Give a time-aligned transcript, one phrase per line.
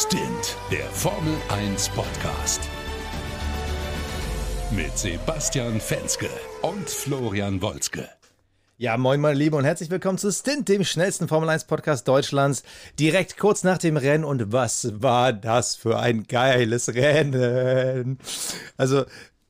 [0.00, 2.60] Stint, der Formel 1 Podcast.
[4.70, 6.28] Mit Sebastian Fenske
[6.62, 8.08] und Florian Wolzke.
[8.76, 12.62] Ja, moin meine Liebe und herzlich willkommen zu Stint, dem schnellsten Formel 1 Podcast Deutschlands.
[13.00, 18.20] Direkt kurz nach dem Rennen und was war das für ein geiles Rennen.
[18.76, 19.04] Also,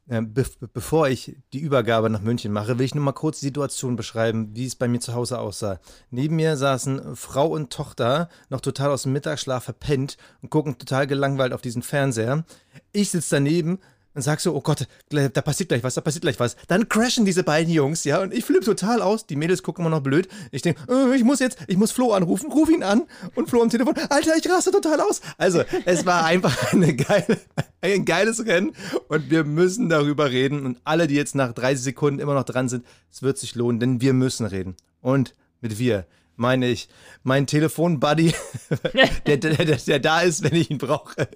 [0.09, 3.95] be bevor ich die Übergabe nach München mache, will ich nur mal kurz die Situation
[3.95, 5.81] beschreiben, wie es bei mir zu Hause aussah.
[6.11, 11.07] Neben mir saßen Frau und Tochter, noch total aus dem Mittagsschlaf verpennt und gucken total
[11.07, 12.45] gelangweilt auf diesen Fernseher.
[12.93, 13.81] Ich sitze daneben,
[14.19, 16.57] und sag so, oh Gott, da passiert gleich was, da passiert gleich was.
[16.67, 19.27] Dann crashen diese beiden Jungs, ja, und ich flippe total aus.
[19.27, 20.27] Die Mädels gucken immer noch blöd.
[20.51, 23.05] Ich denke, äh, ich muss jetzt, ich muss Flo anrufen, ruf ihn an
[23.37, 25.21] und Flo am Telefon, Alter, ich raste total aus.
[25.37, 27.39] Also, es war einfach eine geile,
[27.81, 28.73] ein geiles Rennen
[29.07, 30.67] und wir müssen darüber reden.
[30.67, 33.79] Und alle, die jetzt nach 30 Sekunden immer noch dran sind, es wird sich lohnen,
[33.79, 34.75] denn wir müssen reden.
[35.01, 36.07] Und mit wir
[36.39, 36.89] meine ich,
[37.23, 38.33] mein Telefon-Buddy,
[39.27, 41.29] der, der, der, der, da ist, wenn ich ihn brauche.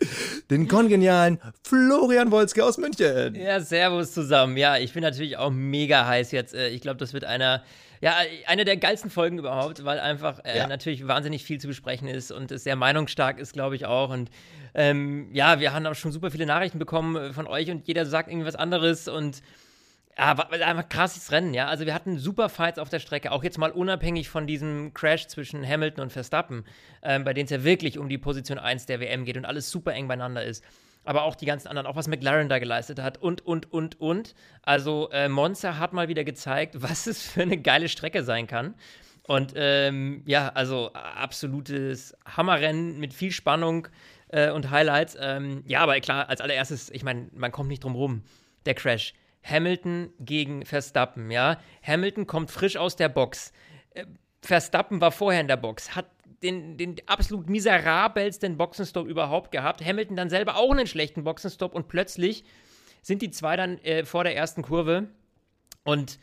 [0.51, 3.35] Den kongenialen Florian Wolzke aus München.
[3.35, 4.57] Ja, servus zusammen.
[4.57, 6.54] Ja, ich bin natürlich auch mega heiß jetzt.
[6.54, 7.63] Äh, ich glaube, das wird einer,
[8.01, 8.15] ja,
[8.46, 10.66] eine der geilsten Folgen überhaupt, weil einfach äh, ja.
[10.66, 14.10] natürlich wahnsinnig viel zu besprechen ist und es sehr meinungsstark ist, glaube ich auch.
[14.10, 14.30] Und
[14.74, 18.07] ähm, ja, wir haben auch schon super viele Nachrichten bekommen äh, von euch und jeder
[18.07, 19.43] sagt irgendwie was anderes und
[20.18, 21.68] ja, war einfach krasses Rennen, ja.
[21.68, 25.27] Also wir hatten super Fights auf der Strecke, auch jetzt mal unabhängig von diesem Crash
[25.29, 26.65] zwischen Hamilton und Verstappen,
[27.02, 29.71] ähm, bei denen es ja wirklich um die Position 1 der WM geht und alles
[29.71, 30.63] super eng beieinander ist.
[31.04, 34.35] Aber auch die ganzen anderen, auch was McLaren da geleistet hat und, und, und, und.
[34.63, 38.74] Also äh, Monza hat mal wieder gezeigt, was es für eine geile Strecke sein kann.
[39.26, 43.88] Und ähm, ja, also absolutes Hammerrennen mit viel Spannung
[44.29, 45.16] äh, und Highlights.
[45.19, 48.23] Ähm, ja, aber klar, als allererstes, ich meine, man kommt nicht drum rum.
[48.66, 51.60] Der Crash Hamilton gegen Verstappen, ja.
[51.82, 53.52] Hamilton kommt frisch aus der Box.
[53.95, 54.07] Äh,
[54.40, 56.07] Verstappen war vorher in der Box, hat
[56.43, 59.85] den, den absolut miserabelsten Boxenstopp überhaupt gehabt.
[59.85, 62.45] Hamilton dann selber auch einen schlechten Boxenstopp und plötzlich
[63.02, 65.09] sind die zwei dann äh, vor der ersten Kurve
[65.84, 66.19] und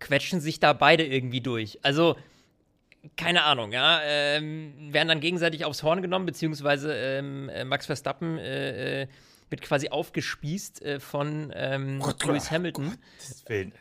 [0.00, 1.78] quetschen sich da beide irgendwie durch.
[1.82, 2.16] Also,
[3.16, 8.38] keine Ahnung, ja, ähm, werden dann gegenseitig aufs Horn genommen, beziehungsweise ähm, äh, Max Verstappen
[8.38, 9.06] äh, äh
[9.52, 12.98] wird quasi aufgespießt äh, von ähm, Gott, Lewis Hamilton.
[13.18, 13.72] Gottes Willen.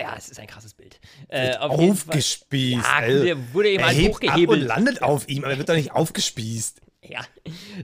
[0.00, 0.98] Ja, es ist ein krasses Bild.
[1.28, 2.84] Äh, auf aufgespießt.
[2.84, 4.48] Ja, der wurde eben halt hochgehebelt.
[4.48, 6.80] und landet auf ihm, aber er wird doch nicht aufgespießt.
[7.04, 7.24] Ja,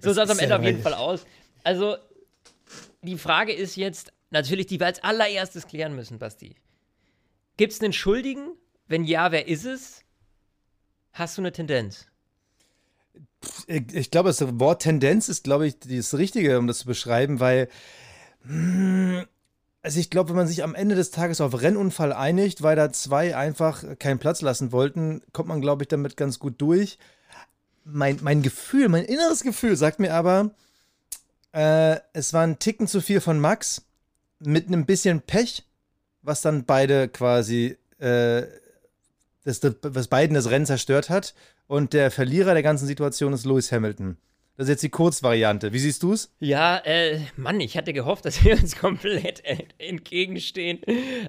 [0.02, 1.24] so sah es am Ende ja auf jeden Fall aus.
[1.62, 1.96] Also,
[3.02, 6.56] die Frage ist jetzt natürlich, die wir als allererstes klären müssen, Basti.
[7.56, 8.52] Gibt es einen Schuldigen?
[8.86, 10.02] Wenn ja, wer ist es?
[11.12, 12.07] Hast du eine Tendenz?
[13.66, 17.68] Ich glaube, das Wort Tendenz ist, glaube ich, das Richtige, um das zu beschreiben, weil.
[18.46, 19.26] Hm,
[19.82, 22.92] also ich glaube, wenn man sich am Ende des Tages auf Rennunfall einigt, weil da
[22.92, 26.98] zwei einfach keinen Platz lassen wollten, kommt man, glaube ich, damit ganz gut durch.
[27.84, 30.50] Mein, mein Gefühl, mein inneres Gefühl sagt mir aber,
[31.52, 33.82] äh, es war ein Ticken zu viel von Max
[34.40, 35.64] mit einem bisschen Pech,
[36.22, 38.42] was dann beide quasi, äh,
[39.44, 41.34] das, was beiden das Rennen zerstört hat.
[41.68, 44.16] Und der Verlierer der ganzen Situation ist Lewis Hamilton.
[44.56, 45.72] Das ist jetzt die Kurzvariante.
[45.72, 46.34] Wie siehst du es?
[46.40, 49.42] Ja, äh, Mann, ich hatte gehofft, dass wir uns komplett
[49.78, 50.80] entgegenstehen.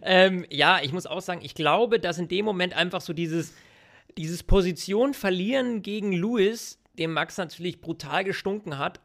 [0.01, 3.53] Ähm, ja, ich muss auch sagen, ich glaube, dass in dem Moment einfach so dieses,
[4.17, 8.99] dieses Position verlieren gegen Lewis, dem Max natürlich brutal gestunken hat.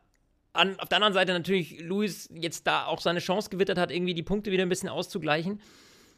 [0.54, 4.14] An, auf der anderen Seite natürlich Lewis jetzt da auch seine Chance gewittert hat, irgendwie
[4.14, 5.60] die Punkte wieder ein bisschen auszugleichen.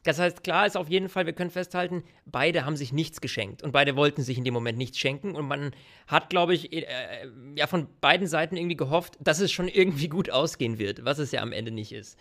[0.06, 3.62] Das heißt, klar ist auf jeden Fall, wir können festhalten, beide haben sich nichts geschenkt
[3.62, 5.72] und beide wollten sich in dem Moment nichts schenken und man
[6.06, 6.84] hat, glaube ich, äh,
[7.56, 11.32] ja von beiden Seiten irgendwie gehofft, dass es schon irgendwie gut ausgehen wird, was es
[11.32, 12.18] ja am Ende nicht ist.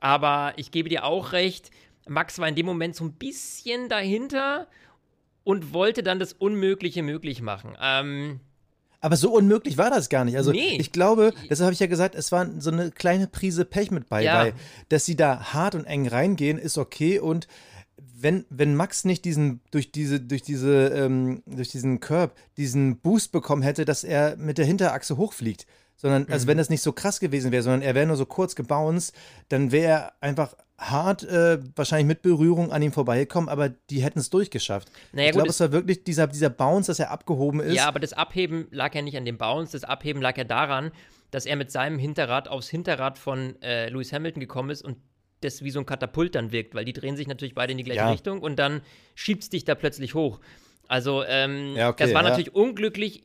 [0.00, 1.70] Aber ich gebe dir auch recht,
[2.08, 4.66] Max war in dem Moment so ein bisschen dahinter
[5.44, 7.76] und wollte dann das Unmögliche möglich machen.
[7.80, 8.40] Ähm,
[9.00, 10.36] aber so unmöglich war das gar nicht.
[10.36, 10.76] Also nee.
[10.78, 14.08] ich glaube, deshalb habe ich ja gesagt, es war so eine kleine Prise Pech mit
[14.08, 14.38] bei, ja.
[14.38, 14.52] weil
[14.88, 17.18] dass sie da hart und eng reingehen, ist okay.
[17.18, 17.48] Und
[17.96, 23.32] wenn, wenn Max nicht diesen, durch diese, durch diese, ähm, durch diesen Curb, diesen Boost
[23.32, 25.66] bekommen hätte, dass er mit der Hinterachse hochfliegt,
[26.00, 26.48] sondern, also mhm.
[26.48, 29.14] wenn das nicht so krass gewesen wäre, sondern er wäre nur so kurz gebounced,
[29.50, 34.18] dann wäre er einfach hart äh, wahrscheinlich mit Berührung an ihm vorbeigekommen, aber die hätten
[34.18, 34.90] es durchgeschafft.
[35.12, 37.74] Naja, ich glaube, es war wirklich dieser, dieser Bounce, dass er abgehoben ist.
[37.74, 40.90] Ja, aber das Abheben lag ja nicht an dem Bounce, das Abheben lag ja daran,
[41.30, 44.96] dass er mit seinem Hinterrad aufs Hinterrad von äh, Lewis Hamilton gekommen ist und
[45.42, 47.84] das wie so ein Katapult dann wirkt, weil die drehen sich natürlich beide in die
[47.84, 48.10] gleiche ja.
[48.10, 48.80] Richtung und dann
[49.14, 50.40] schiebt es dich da plötzlich hoch.
[50.90, 52.30] Also, ähm, ja, okay, das war ja.
[52.30, 53.22] natürlich unglücklich,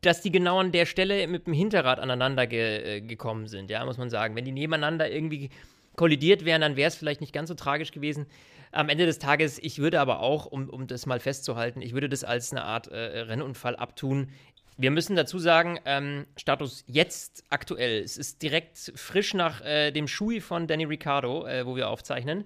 [0.00, 3.84] dass die genau an der Stelle mit dem Hinterrad aneinander ge äh, gekommen sind, ja,
[3.84, 4.34] muss man sagen.
[4.36, 5.50] Wenn die nebeneinander irgendwie
[5.96, 8.24] kollidiert wären, dann wäre es vielleicht nicht ganz so tragisch gewesen.
[8.72, 12.08] Am Ende des Tages, ich würde aber auch, um, um das mal festzuhalten, ich würde
[12.08, 14.30] das als eine Art äh, Rennunfall abtun.
[14.78, 18.02] Wir müssen dazu sagen, ähm, Status jetzt aktuell.
[18.02, 22.44] Es ist direkt frisch nach äh, dem Schui von Danny Ricciardo, äh, wo wir aufzeichnen.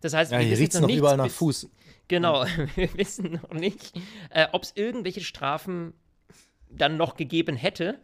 [0.00, 1.68] Das heißt, Ja, wir hier riecht es noch noch überall nach Fuß.
[2.08, 3.92] Genau, wir wissen noch nicht,
[4.30, 5.94] äh, ob es irgendwelche Strafen
[6.70, 7.98] dann noch gegeben hätte.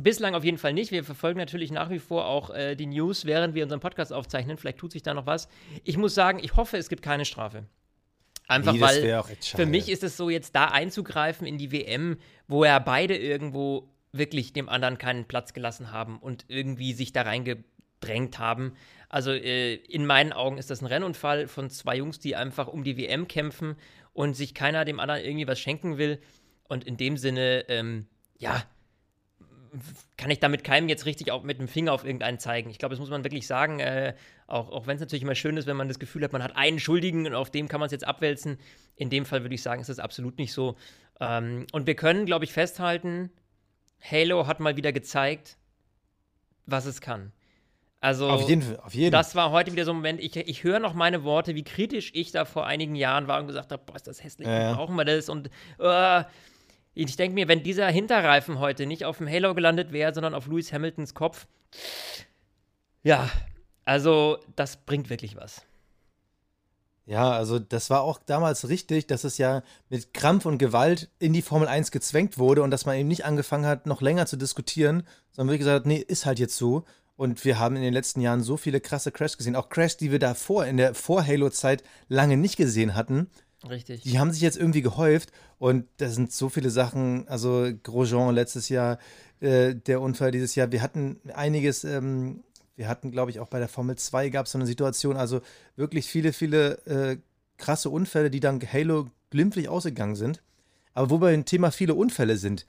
[0.00, 0.90] Bislang auf jeden Fall nicht.
[0.90, 4.56] Wir verfolgen natürlich nach wie vor auch äh, die News, während wir unseren Podcast aufzeichnen.
[4.56, 5.48] Vielleicht tut sich da noch was.
[5.84, 7.66] Ich muss sagen, ich hoffe, es gibt keine Strafe.
[8.48, 12.16] Einfach Nee, weil für mich ist es so, jetzt da einzugreifen in die WM,
[12.48, 17.22] wo ja beide irgendwo wirklich dem anderen keinen Platz gelassen haben und irgendwie sich da
[18.02, 18.74] reingedrängt haben.
[19.08, 22.84] Also äh, in meinen Augen ist das ein Rennunfall von zwei Jungs, die einfach um
[22.84, 23.76] die WM kämpfen
[24.12, 26.20] und sich keiner dem anderen irgendwie was schenken will.
[26.64, 28.06] Und in dem Sinne, ähm,
[28.38, 28.62] ja,
[30.16, 32.70] kann ich damit keinem jetzt richtig auch mit dem Finger auf irgendeinen zeigen.
[32.70, 34.14] Ich glaube, das muss man wirklich sagen, äh,
[34.46, 36.56] auch, auch wenn es natürlich immer schön ist, wenn man das Gefühl hat, man hat
[36.56, 38.58] einen Schuldigen und auf dem kann man es jetzt abwälzen.
[38.96, 40.76] In dem Fall würde ich sagen, ist das absolut nicht so.
[41.20, 43.30] Ähm, und wir können, glaube ich, festhalten,
[44.00, 45.56] Halo hat mal wieder gezeigt,
[46.66, 47.32] was es kann.
[48.02, 50.64] Also, Auf jeden Fall, auf jeden das war heute wieder so ein Moment, ich, ich
[50.64, 53.80] höre noch meine Worte, wie kritisch ich da vor einigen Jahren war und gesagt habe,
[53.86, 55.28] boah, ist das hässlich, Ja, brauchen wir das?
[55.28, 56.24] Und äh,
[56.94, 60.48] ich denke mir, wenn dieser Hinterreifen heute nicht auf dem Halo gelandet wäre, sondern auf
[60.48, 61.46] Lewis Hamiltons Kopf,
[63.04, 63.30] ja,
[63.84, 65.62] also das bringt wirklich was.
[67.06, 71.32] Ja, also das war auch damals richtig, dass es ja mit Krampf und Gewalt in
[71.32, 74.36] die Formel 1 gezwängt wurde und dass man eben nicht angefangen hat, noch länger zu
[74.36, 76.84] diskutieren, sondern wirklich gesagt hat, nee, ist halt jetzt so.
[77.22, 80.10] Und wir haben in den letzten Jahren so viele krasse Crashs gesehen, auch Crashs, die
[80.10, 83.30] wir davor, in der Vor-Halo-Zeit lange nicht gesehen hatten.
[83.70, 84.02] Richtig.
[84.02, 85.30] Die haben sich jetzt irgendwie gehäuft
[85.60, 88.98] und da sind so viele Sachen, also Grosjean letztes Jahr,
[89.38, 92.42] äh, der Unfall dieses Jahr, wir hatten einiges, ähm,
[92.74, 95.42] wir hatten, glaube ich, auch bei der Formel 2 gab es so eine Situation, also
[95.76, 97.18] wirklich viele, viele äh,
[97.56, 100.42] krasse Unfälle, die dann Halo glimpflich ausgegangen sind.
[100.92, 102.66] Aber wo wir ein Thema viele Unfälle sind,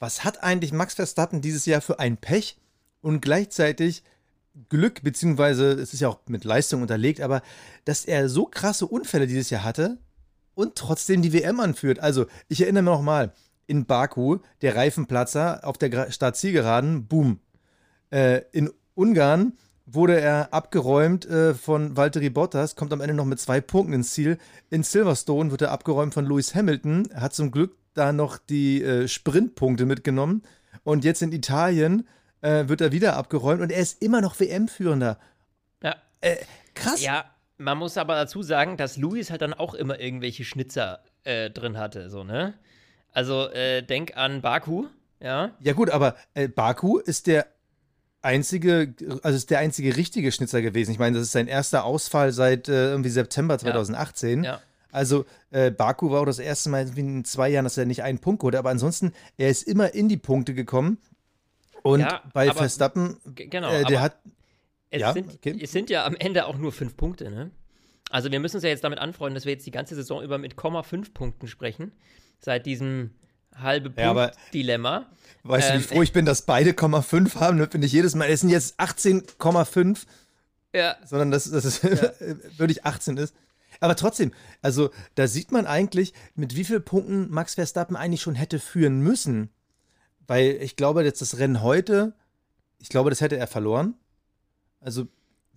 [0.00, 2.58] was hat eigentlich Max Verstappen dieses Jahr für ein Pech
[3.04, 4.02] und gleichzeitig
[4.70, 7.42] Glück, beziehungsweise es ist ja auch mit Leistung unterlegt, aber
[7.84, 9.98] dass er so krasse Unfälle dieses Jahr hatte
[10.54, 11.98] und trotzdem die WM anführt.
[11.98, 13.32] Also, ich erinnere mich nochmal,
[13.66, 17.40] in Baku, der Reifenplatzer auf der Startzielgeraden, boom.
[18.10, 19.54] Äh, in Ungarn
[19.86, 24.12] wurde er abgeräumt äh, von Valtteri Bottas, kommt am Ende noch mit zwei Punkten ins
[24.12, 24.38] Ziel.
[24.70, 29.08] In Silverstone wird er abgeräumt von Lewis Hamilton, hat zum Glück da noch die äh,
[29.08, 30.42] Sprintpunkte mitgenommen.
[30.84, 32.06] Und jetzt in Italien
[32.44, 35.18] äh, wird er wieder abgeräumt und er ist immer noch WM-Führender.
[35.82, 35.96] Ja.
[36.20, 36.36] Äh,
[36.74, 37.02] krass.
[37.02, 37.24] Ja,
[37.56, 41.78] man muss aber dazu sagen, dass Luis halt dann auch immer irgendwelche Schnitzer äh, drin
[41.78, 42.54] hatte, so, ne?
[43.12, 44.86] Also, äh, denk an Baku,
[45.20, 45.52] ja.
[45.60, 47.46] Ja gut, aber äh, Baku ist der
[48.20, 50.90] einzige, also ist der einzige richtige Schnitzer gewesen.
[50.90, 54.44] Ich meine, das ist sein erster Ausfall seit äh, irgendwie September 2018.
[54.44, 54.60] Ja.
[54.90, 58.18] Also äh, Baku war auch das erste Mal in zwei Jahren, dass er nicht einen
[58.18, 60.98] Punkt holte, aber ansonsten, er ist immer in die Punkte gekommen.
[61.84, 63.70] Und Ja, bei aber- Verstappen, Genau.
[63.70, 64.16] äh, der hat,
[64.90, 65.58] es, ja, sind, okay.
[65.62, 67.50] es sind ja am Ende auch nur fünf Punkte, ne?
[68.10, 70.38] Also, wir müssen uns ja jetzt damit anfreunden, dass wir jetzt die ganze Saison über
[70.38, 71.92] mit Komma fünf Punkten sprechen.
[72.40, 73.10] Seit diesem
[73.54, 75.06] halbe Ja, aber- Punkt-Dilemma.
[75.42, 77.68] weißt du, ähm, wie froh ich bin, dass beide 0,5 haben, ne?
[77.70, 80.06] finde ich jedes Mal, es sind jetzt 18,5
[80.74, 81.82] Ja, sondern dass dass es
[82.58, 83.34] wirklich 18 ist.
[83.80, 84.32] Aber trotzdem,
[84.62, 89.00] also da sieht man eigentlich, mit wie vielen Punkten Max Verstappen eigentlich schon hätte führen
[89.00, 89.50] müssen.
[90.26, 92.14] Weil ich glaube, dass das Rennen heute,
[92.78, 93.94] ich glaube, das hätte er verloren.
[94.80, 95.06] Also,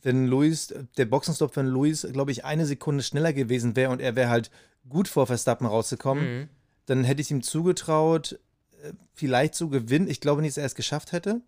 [0.01, 4.15] wenn Luis, der Boxenstopp von Luis, glaube ich, eine Sekunde schneller gewesen wäre und er
[4.15, 4.51] wäre halt
[4.87, 6.49] gut vor Verstappen rausgekommen, Mhm.
[6.85, 8.39] dann hätte ich ihm zugetraut,
[8.83, 10.07] äh, vielleicht zu gewinnen.
[10.09, 11.41] Ich glaube nicht, dass er es geschafft hätte,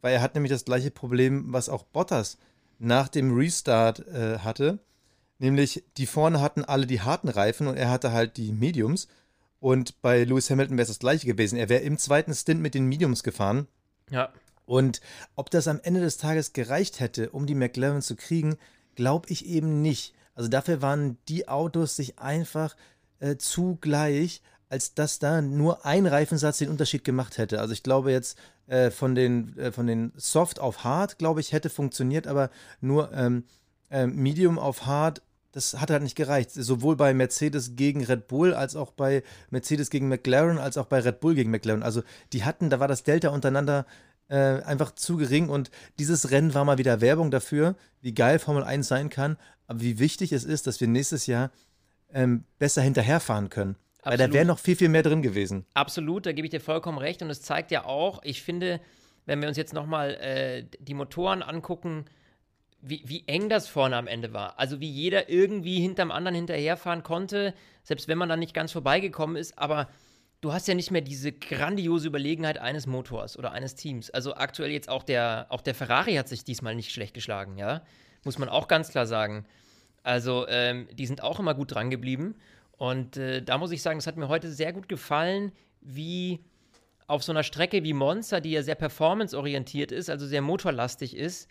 [0.00, 2.36] weil er hat nämlich das gleiche Problem, was auch Bottas
[2.78, 4.78] nach dem Restart äh, hatte.
[5.38, 9.08] Nämlich, die vorne hatten alle die harten Reifen und er hatte halt die Mediums.
[9.62, 11.56] Und bei Lewis Hamilton wäre es das gleiche gewesen.
[11.56, 13.68] Er wäre im zweiten Stint mit den Mediums gefahren.
[14.10, 14.32] ja.
[14.64, 15.00] Und
[15.36, 18.56] ob das am Ende des Tages gereicht hätte, um die McLaren zu kriegen,
[18.96, 20.14] glaube ich eben nicht.
[20.34, 22.76] Also dafür waren die Autos sich einfach
[23.20, 27.60] äh, zu gleich, als dass da nur ein Reifensatz den Unterschied gemacht hätte.
[27.60, 31.52] Also ich glaube jetzt äh, von, den, äh, von den Soft auf Hard, glaube ich,
[31.52, 32.50] hätte funktioniert, aber
[32.80, 33.44] nur ähm,
[33.90, 36.50] äh, Medium auf Hard, das hat halt nicht gereicht.
[36.50, 41.00] Sowohl bei Mercedes gegen Red Bull, als auch bei Mercedes gegen McLaren, als auch bei
[41.00, 41.82] Red Bull gegen McLaren.
[41.82, 43.86] Also die hatten, da war das Delta untereinander
[44.28, 48.64] äh, einfach zu gering und dieses Rennen war mal wieder Werbung dafür, wie geil Formel
[48.64, 51.50] 1 sein kann, aber wie wichtig es ist, dass wir nächstes Jahr
[52.14, 53.76] ähm, besser hinterherfahren können.
[54.02, 54.34] Weil da Absolut.
[54.34, 55.64] wäre noch viel, viel mehr drin gewesen.
[55.74, 57.22] Absolut, da gebe ich dir vollkommen recht.
[57.22, 58.80] Und es zeigt ja auch, ich finde,
[59.26, 62.06] wenn wir uns jetzt nochmal äh, die Motoren angucken,
[62.82, 64.58] wie, wie eng das vorne am Ende war.
[64.58, 69.36] Also wie jeder irgendwie hinterm anderen hinterherfahren konnte, selbst wenn man dann nicht ganz vorbeigekommen
[69.36, 69.58] ist.
[69.58, 69.88] Aber
[70.40, 74.10] du hast ja nicht mehr diese grandiose Überlegenheit eines Motors oder eines Teams.
[74.10, 77.82] Also aktuell jetzt auch der, auch der Ferrari hat sich diesmal nicht schlecht geschlagen, ja.
[78.24, 79.46] Muss man auch ganz klar sagen.
[80.02, 82.36] Also, ähm, die sind auch immer gut dran geblieben.
[82.72, 86.44] Und äh, da muss ich sagen, es hat mir heute sehr gut gefallen, wie
[87.06, 91.48] auf so einer Strecke wie Monza, die ja sehr performanceorientiert ist, also sehr motorlastig ist,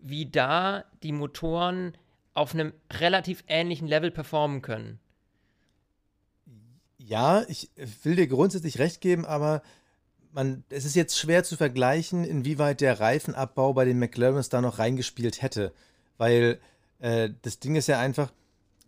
[0.00, 1.96] wie da die Motoren
[2.34, 4.98] auf einem relativ ähnlichen Level performen können.
[6.98, 7.70] Ja, ich
[8.02, 9.62] will dir grundsätzlich recht geben, aber
[10.32, 14.78] man, es ist jetzt schwer zu vergleichen, inwieweit der Reifenabbau bei den McLarens da noch
[14.78, 15.72] reingespielt hätte.
[16.18, 16.58] Weil
[16.98, 18.32] äh, das Ding ist ja einfach,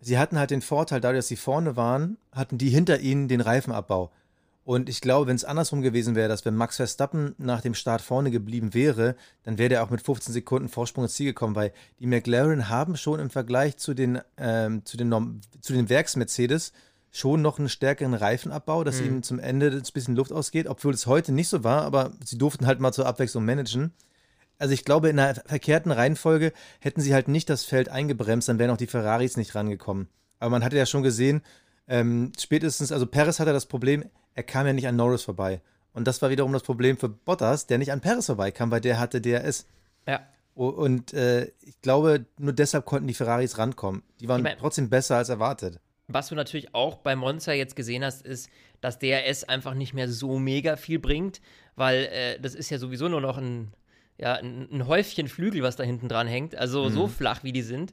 [0.00, 3.40] sie hatten halt den Vorteil, dadurch, dass sie vorne waren, hatten die hinter ihnen den
[3.40, 4.10] Reifenabbau.
[4.66, 8.02] Und ich glaube, wenn es andersrum gewesen wäre, dass wenn Max Verstappen nach dem Start
[8.02, 11.72] vorne geblieben wäre, dann wäre der auch mit 15 Sekunden Vorsprung ins Ziel gekommen, weil
[12.00, 16.72] die McLaren haben schon im Vergleich zu den, ähm, zu den, zu den Werks-Mercedes
[17.12, 19.06] schon noch einen stärkeren Reifenabbau, dass mhm.
[19.06, 22.36] ihnen zum Ende ein bisschen Luft ausgeht, obwohl es heute nicht so war, aber sie
[22.36, 23.92] durften halt mal zur Abwechslung managen.
[24.58, 28.58] Also ich glaube, in einer verkehrten Reihenfolge hätten sie halt nicht das Feld eingebremst, dann
[28.58, 30.08] wären auch die Ferraris nicht rangekommen.
[30.40, 31.42] Aber man hatte ja schon gesehen,
[31.88, 35.60] ähm, spätestens, also Perez hatte das Problem, er kam ja nicht an Norris vorbei.
[35.92, 38.98] Und das war wiederum das Problem für Bottas, der nicht an Perez vorbeikam, weil der
[38.98, 39.66] hatte DRS.
[40.06, 40.20] Ja.
[40.54, 44.02] Und äh, ich glaube, nur deshalb konnten die Ferraris rankommen.
[44.20, 45.80] Die waren ich mein, trotzdem besser als erwartet.
[46.08, 48.48] Was du natürlich auch bei Monza jetzt gesehen hast, ist,
[48.80, 51.40] dass DRS einfach nicht mehr so mega viel bringt,
[51.76, 53.72] weil äh, das ist ja sowieso nur noch ein,
[54.18, 56.54] ja, ein, ein, Häufchen Flügel, was da hinten dran hängt.
[56.54, 56.92] Also mhm.
[56.92, 57.92] so flach, wie die sind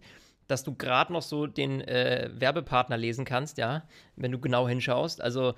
[0.54, 3.84] dass du gerade noch so den äh, Werbepartner lesen kannst, ja,
[4.16, 5.20] wenn du genau hinschaust.
[5.20, 5.56] Also,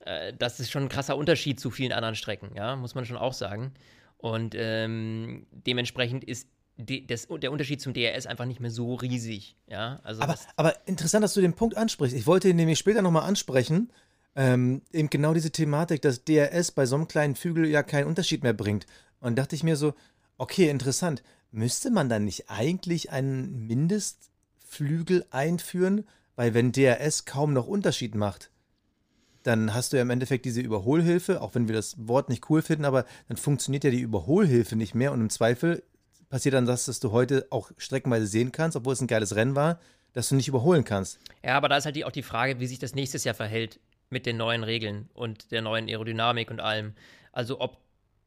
[0.00, 3.16] äh, das ist schon ein krasser Unterschied zu vielen anderen Strecken, ja, muss man schon
[3.16, 3.72] auch sagen.
[4.18, 9.56] Und ähm, dementsprechend ist die, das, der Unterschied zum DRS einfach nicht mehr so riesig,
[9.68, 10.00] ja.
[10.02, 12.14] Also aber, aber interessant, dass du den Punkt ansprichst.
[12.14, 13.90] Ich wollte ihn nämlich später nochmal ansprechen.
[14.34, 18.42] Ähm, eben genau diese Thematik, dass DRS bei so einem kleinen Flügel ja keinen Unterschied
[18.42, 18.84] mehr bringt.
[19.20, 19.94] Und dachte ich mir so,
[20.36, 21.22] okay, interessant
[21.56, 26.06] müsste man dann nicht eigentlich einen Mindestflügel einführen?
[26.36, 28.50] Weil wenn DRS kaum noch Unterschied macht,
[29.42, 32.60] dann hast du ja im Endeffekt diese Überholhilfe, auch wenn wir das Wort nicht cool
[32.60, 35.82] finden, aber dann funktioniert ja die Überholhilfe nicht mehr und im Zweifel
[36.28, 39.54] passiert dann das, dass du heute auch streckenweise sehen kannst, obwohl es ein geiles Rennen
[39.54, 39.78] war,
[40.12, 41.20] dass du nicht überholen kannst.
[41.42, 44.26] Ja, aber da ist halt auch die Frage, wie sich das nächstes Jahr verhält mit
[44.26, 46.92] den neuen Regeln und der neuen Aerodynamik und allem.
[47.32, 47.78] Also ob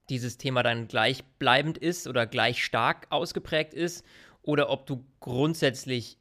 [0.09, 4.03] dieses Thema dann gleichbleibend ist oder gleich stark ausgeprägt ist
[4.41, 6.17] oder ob du grundsätzlich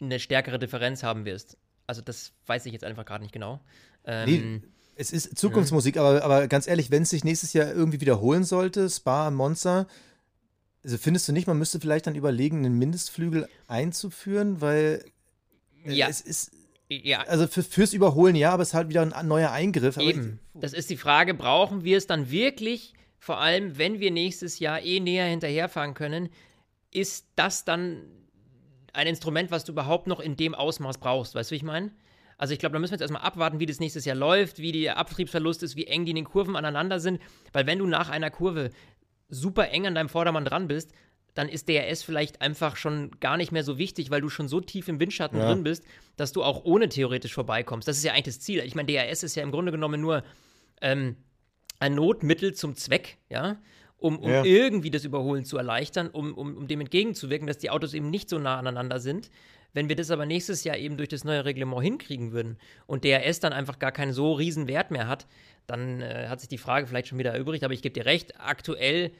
[0.00, 1.56] eine stärkere Differenz haben wirst.
[1.86, 3.60] Also das weiß ich jetzt einfach gerade nicht genau.
[4.04, 4.62] Ähm, nee,
[4.96, 6.02] es ist Zukunftsmusik, ja.
[6.02, 9.86] aber, aber ganz ehrlich, wenn es sich nächstes Jahr irgendwie wiederholen sollte, Spa, Monster,
[10.84, 15.04] also findest du nicht, man müsste vielleicht dann überlegen, einen Mindestflügel einzuführen, weil
[15.84, 16.08] ja.
[16.08, 16.52] es ist
[16.88, 17.20] ja.
[17.22, 19.98] Also für, fürs Überholen ja, aber es ist halt wieder ein neuer Eingriff.
[19.98, 20.40] Eben.
[20.54, 24.82] das ist die Frage, brauchen wir es dann wirklich vor allem, wenn wir nächstes Jahr
[24.82, 26.28] eh näher hinterherfahren können,
[26.90, 28.04] ist das dann
[28.92, 31.34] ein Instrument, was du überhaupt noch in dem Ausmaß brauchst.
[31.34, 31.92] Weißt du, wie ich meine?
[32.36, 34.72] Also ich glaube, da müssen wir jetzt erstmal abwarten, wie das nächstes Jahr läuft, wie
[34.72, 37.20] der Abtriebsverlust ist, wie eng die in den Kurven aneinander sind.
[37.52, 38.70] Weil wenn du nach einer Kurve
[39.28, 40.92] super eng an deinem Vordermann dran bist,
[41.34, 44.60] dann ist DRS vielleicht einfach schon gar nicht mehr so wichtig, weil du schon so
[44.60, 45.48] tief im Windschatten ja.
[45.48, 45.84] drin bist,
[46.16, 47.86] dass du auch ohne theoretisch vorbeikommst.
[47.86, 48.60] Das ist ja eigentlich das Ziel.
[48.60, 50.24] Ich meine, DRS ist ja im Grunde genommen nur
[50.80, 51.16] ähm,
[51.78, 53.56] ein Notmittel zum Zweck, ja,
[53.98, 54.44] um, um ja.
[54.44, 58.28] irgendwie das Überholen zu erleichtern, um, um, um dem entgegenzuwirken, dass die Autos eben nicht
[58.28, 59.30] so nah aneinander sind.
[59.74, 63.40] Wenn wir das aber nächstes Jahr eben durch das neue Reglement hinkriegen würden und DRS
[63.40, 65.26] dann einfach gar keinen so riesen Wert mehr hat,
[65.66, 67.64] dann äh, hat sich die Frage vielleicht schon wieder erübrigt.
[67.64, 69.12] Aber ich gebe dir recht, aktuell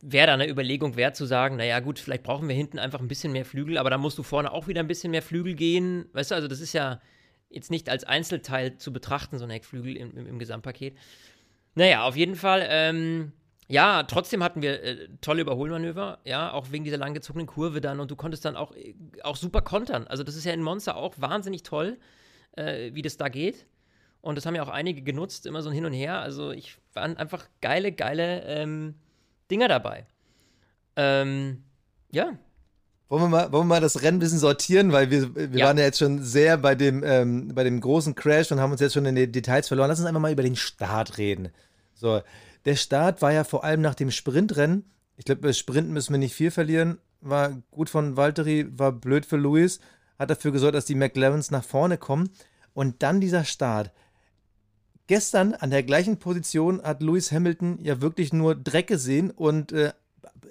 [0.00, 3.08] wäre da eine Überlegung wert zu sagen, naja gut, vielleicht brauchen wir hinten einfach ein
[3.08, 6.06] bisschen mehr Flügel, aber dann musst du vorne auch wieder ein bisschen mehr Flügel gehen.
[6.12, 7.00] Weißt du, also das ist ja,
[7.50, 10.96] jetzt nicht als Einzelteil zu betrachten, so ein Heckflügel im, im, im Gesamtpaket.
[11.74, 13.32] Naja, auf jeden Fall, ähm,
[13.68, 18.10] ja, trotzdem hatten wir äh, tolle Überholmanöver, ja, auch wegen dieser langgezogenen Kurve dann und
[18.10, 20.06] du konntest dann auch, äh, auch super kontern.
[20.06, 21.98] Also, das ist ja in Monster auch wahnsinnig toll,
[22.52, 23.66] äh, wie das da geht.
[24.20, 26.18] Und das haben ja auch einige genutzt, immer so ein Hin und Her.
[26.18, 28.94] Also, ich waren einfach geile, geile ähm,
[29.50, 30.06] Dinger dabei.
[30.96, 31.62] Ähm,
[32.10, 32.38] ja,
[33.08, 35.66] wollen wir, mal, wollen wir mal das Rennen ein bisschen sortieren, weil wir, wir ja.
[35.66, 38.80] waren ja jetzt schon sehr bei dem, ähm, bei dem großen Crash und haben uns
[38.80, 39.88] jetzt schon in die Details verloren.
[39.88, 41.48] Lass uns einfach mal über den Start reden.
[41.94, 42.20] So,
[42.64, 44.84] der Start war ja vor allem nach dem Sprintrennen.
[45.16, 46.98] Ich glaube, bei Sprint müssen wir nicht viel verlieren.
[47.20, 49.80] War gut von Valtteri, war blöd für Lewis.
[50.18, 52.28] Hat dafür gesorgt, dass die McLarens nach vorne kommen.
[52.74, 53.90] Und dann dieser Start.
[55.06, 59.92] Gestern an der gleichen Position hat Lewis Hamilton ja wirklich nur Dreck gesehen und äh,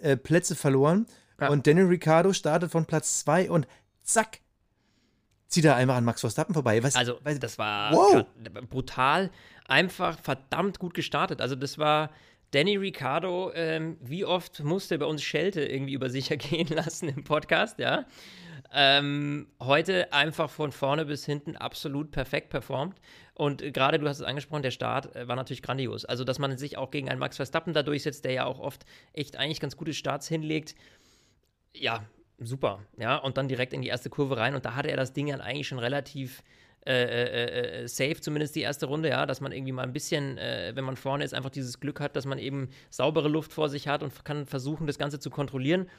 [0.01, 1.05] äh, Plätze verloren.
[1.39, 1.49] Ja.
[1.49, 3.67] Und Daniel Ricciardo startet von Platz 2 und
[4.03, 4.39] zack,
[5.47, 6.81] zieht er einmal an Max Verstappen vorbei.
[6.83, 8.25] Was, also, was, das war wow.
[8.69, 9.31] brutal,
[9.67, 11.41] einfach verdammt gut gestartet.
[11.41, 12.09] Also, das war
[12.51, 17.09] Danny Ricciardo, ähm, wie oft musste er bei uns Schelte irgendwie über sich ergehen lassen
[17.09, 18.05] im Podcast, ja?
[18.73, 22.99] Ähm, heute einfach von vorne bis hinten absolut perfekt performt.
[23.33, 26.03] Und gerade, du hast es angesprochen, der Start äh, war natürlich grandios.
[26.03, 28.85] Also, dass man sich auch gegen einen Max Verstappen da durchsetzt, der ja auch oft
[29.13, 30.75] echt eigentlich ganz gute Starts hinlegt.
[31.79, 32.05] Ja,
[32.39, 32.79] super.
[32.97, 34.55] Ja, und dann direkt in die erste Kurve rein.
[34.55, 36.43] Und da hatte er das Ding ja eigentlich schon relativ
[36.85, 40.37] äh, äh, äh, safe, zumindest die erste Runde, ja, dass man irgendwie mal ein bisschen,
[40.37, 43.67] äh, wenn man vorne ist, einfach dieses Glück hat, dass man eben saubere Luft vor
[43.67, 45.89] sich hat und kann versuchen, das Ganze zu kontrollieren.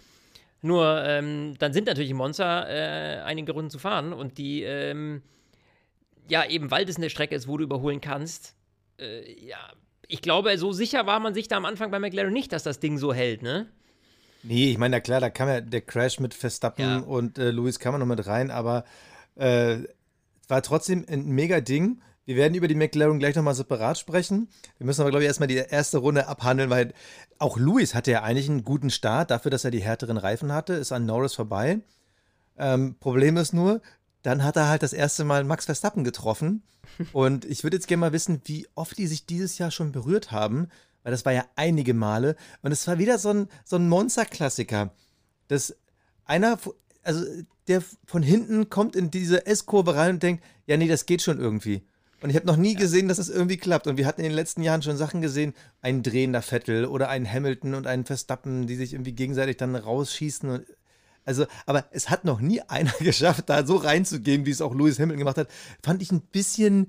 [0.62, 5.22] Nur ähm, dann sind natürlich Monster äh, einige Runden zu fahren und die, ähm,
[6.28, 8.56] ja, eben weil das eine Strecke ist, wo du überholen kannst,
[8.98, 9.58] äh, ja,
[10.08, 12.80] ich glaube, so sicher war man sich da am Anfang bei McLaren nicht, dass das
[12.80, 13.70] Ding so hält, ne?
[14.42, 16.98] Nee, ich meine, na klar, da kam ja der Crash mit Verstappen ja.
[16.98, 18.84] und äh, Lewis kam noch mit rein, aber
[19.34, 19.78] äh,
[20.46, 22.00] war trotzdem ein mega Ding.
[22.24, 24.48] Wir werden über die McLaren gleich nochmal separat sprechen.
[24.76, 26.92] Wir müssen aber, glaube ich, erstmal die erste Runde abhandeln, weil
[27.38, 29.30] auch Lewis hatte ja eigentlich einen guten Start.
[29.30, 31.80] Dafür, dass er die härteren Reifen hatte, ist an Norris vorbei.
[32.58, 33.80] Ähm, Problem ist nur,
[34.22, 36.62] dann hat er halt das erste Mal Max Verstappen getroffen.
[37.12, 40.32] Und ich würde jetzt gerne mal wissen, wie oft die sich dieses Jahr schon berührt
[40.32, 40.68] haben,
[41.02, 42.36] weil das war ja einige Male.
[42.62, 44.90] Und es war wieder so ein, so ein Monster-Klassiker.
[45.48, 45.76] Dass
[46.24, 46.58] einer,
[47.02, 47.24] also
[47.68, 51.38] der von hinten kommt in diese S-Kurve rein und denkt, ja, nee, das geht schon
[51.38, 51.82] irgendwie.
[52.20, 52.80] Und ich habe noch nie ja.
[52.80, 53.86] gesehen, dass es das irgendwie klappt.
[53.86, 57.30] Und wir hatten in den letzten Jahren schon Sachen gesehen, ein drehender Vettel oder ein
[57.30, 60.50] Hamilton und ein Verstappen, die sich irgendwie gegenseitig dann rausschießen.
[60.50, 60.66] Und,
[61.28, 64.98] also, aber es hat noch nie einer geschafft, da so reinzugehen, wie es auch Lewis
[64.98, 65.48] Hamilton gemacht hat.
[65.82, 66.88] Fand ich ein bisschen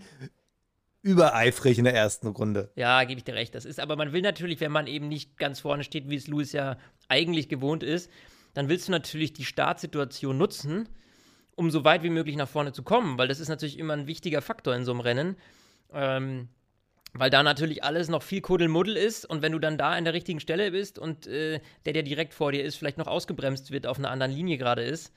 [1.01, 2.71] übereifrig in der ersten Runde.
[2.75, 3.55] Ja, gebe ich dir recht.
[3.55, 6.27] Das ist, aber man will natürlich, wenn man eben nicht ganz vorne steht, wie es
[6.27, 6.77] Lewis ja
[7.07, 8.09] eigentlich gewohnt ist,
[8.53, 10.89] dann willst du natürlich die Startsituation nutzen
[11.59, 14.07] um so weit wie möglich nach vorne zu kommen, weil das ist natürlich immer ein
[14.07, 15.35] wichtiger Faktor in so einem Rennen.
[15.91, 16.47] Ähm,
[17.13, 20.13] weil da natürlich alles noch viel Kuddelmuddel ist und wenn du dann da an der
[20.13, 23.87] richtigen Stelle bist und äh, der, der direkt vor dir ist, vielleicht noch ausgebremst wird,
[23.87, 25.13] auf einer anderen Linie gerade ist,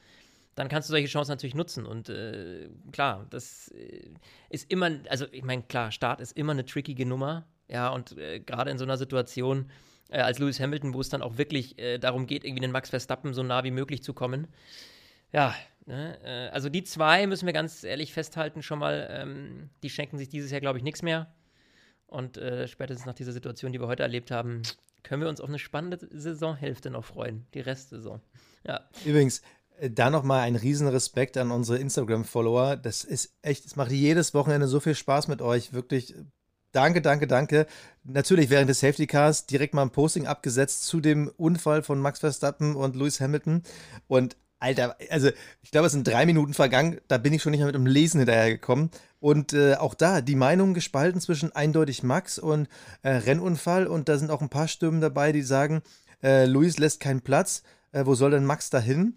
[0.55, 1.87] dann kannst du solche Chancen natürlich nutzen.
[1.87, 4.11] Und äh, klar, das äh,
[4.51, 8.41] ist immer, also ich meine, klar, Start ist immer eine trickige Nummer, ja, und äh,
[8.41, 9.71] gerade in so einer Situation
[10.11, 12.91] äh, als Lewis Hamilton, wo es dann auch wirklich äh, darum geht, irgendwie den Max
[12.91, 14.49] Verstappen so nah wie möglich zu kommen.
[15.33, 16.51] Ja, Ne?
[16.53, 20.51] Also die zwei müssen wir ganz ehrlich festhalten schon mal, ähm, die schenken sich dieses
[20.51, 21.35] Jahr, glaube ich, nichts mehr.
[22.13, 24.61] Und äh, spätestens nach dieser Situation, die wir heute erlebt haben,
[25.03, 28.21] können wir uns auf eine spannende Saisonhälfte noch freuen, die Restsaison.
[28.67, 28.83] Ja.
[29.07, 29.41] Übrigens,
[29.79, 32.77] äh, da nochmal ein riesen Respekt an unsere Instagram-Follower.
[32.77, 35.73] Das ist echt, es macht jedes Wochenende so viel Spaß mit euch.
[35.73, 36.15] Wirklich,
[36.73, 37.67] danke, danke, danke.
[38.05, 42.21] Natürlich während des Safety Cars direkt mal ein Posting abgesetzt zu dem Unfall von Max
[42.21, 43.63] Verstappen und Lewis Hamilton.
[44.07, 45.31] Und Alter, also
[45.63, 47.87] ich glaube, es sind drei Minuten vergangen, da bin ich schon nicht mehr mit dem
[47.87, 48.91] Lesen hinterhergekommen.
[49.23, 52.69] Und äh, auch da, die Meinungen gespalten zwischen eindeutig Max und
[53.03, 53.87] äh, Rennunfall.
[53.87, 55.83] Und da sind auch ein paar Stimmen dabei, die sagen,
[56.25, 57.63] äh, Luis lässt keinen Platz.
[57.93, 59.15] Äh, wo soll denn Max dahin?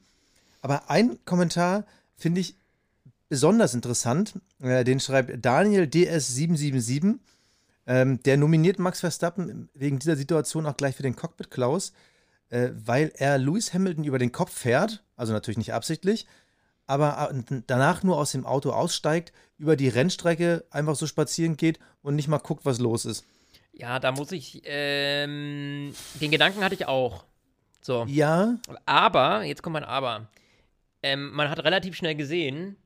[0.61, 2.55] Aber ein Kommentar finde ich
[3.29, 4.39] besonders interessant.
[4.61, 7.17] Äh, den schreibt Daniel DS777.
[7.87, 11.93] Ähm, der nominiert Max Verstappen wegen dieser Situation auch gleich für den Cockpit Klaus
[12.49, 16.25] äh, weil er Lewis Hamilton über den Kopf fährt, also natürlich nicht absichtlich,
[16.87, 21.79] aber äh, danach nur aus dem Auto aussteigt, über die Rennstrecke einfach so spazieren geht
[22.01, 23.25] und nicht mal guckt, was los ist.
[23.73, 27.25] Ja, da muss ich, ähm, den Gedanken hatte ich auch.
[27.81, 28.05] So.
[28.07, 28.57] Ja.
[28.85, 30.27] Aber, jetzt kommt mein Aber.
[31.03, 32.77] Ähm, man hat relativ schnell gesehen,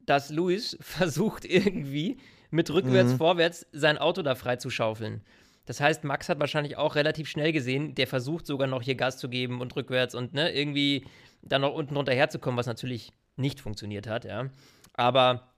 [0.00, 2.18] dass Lewis versucht irgendwie
[2.50, 3.16] mit rückwärts, mhm.
[3.18, 5.22] vorwärts sein Auto da freizuschaufeln.
[5.64, 9.18] Das heißt, Max hat wahrscheinlich auch relativ schnell gesehen, der versucht sogar noch hier Gas
[9.18, 11.06] zu geben und rückwärts und ne, irgendwie
[11.42, 14.50] dann noch unten runter herzukommen, was natürlich nicht funktioniert hat, ja.
[14.94, 15.52] Aber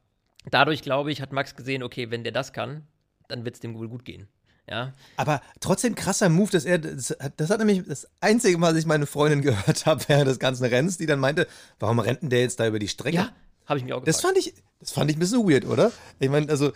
[0.51, 2.87] dadurch, glaube ich, hat Max gesehen, okay, wenn der das kann,
[3.29, 4.29] dann wird es dem wohl gut gehen.
[4.69, 4.93] Ja.
[5.17, 8.87] Aber trotzdem krasser Move, dass er, das, das hat nämlich das einzige Mal, dass ich
[8.87, 11.47] meine Freundin gehört habe während des ganzen Rennens, die dann meinte,
[11.79, 13.17] warum rennt denn der jetzt da über die Strecke?
[13.17, 13.33] Ja,
[13.67, 14.09] habe ich mir auch gefragt.
[14.09, 15.91] Das fand ich, das fand ich ein bisschen weird, oder?
[16.19, 16.73] Ich meine, also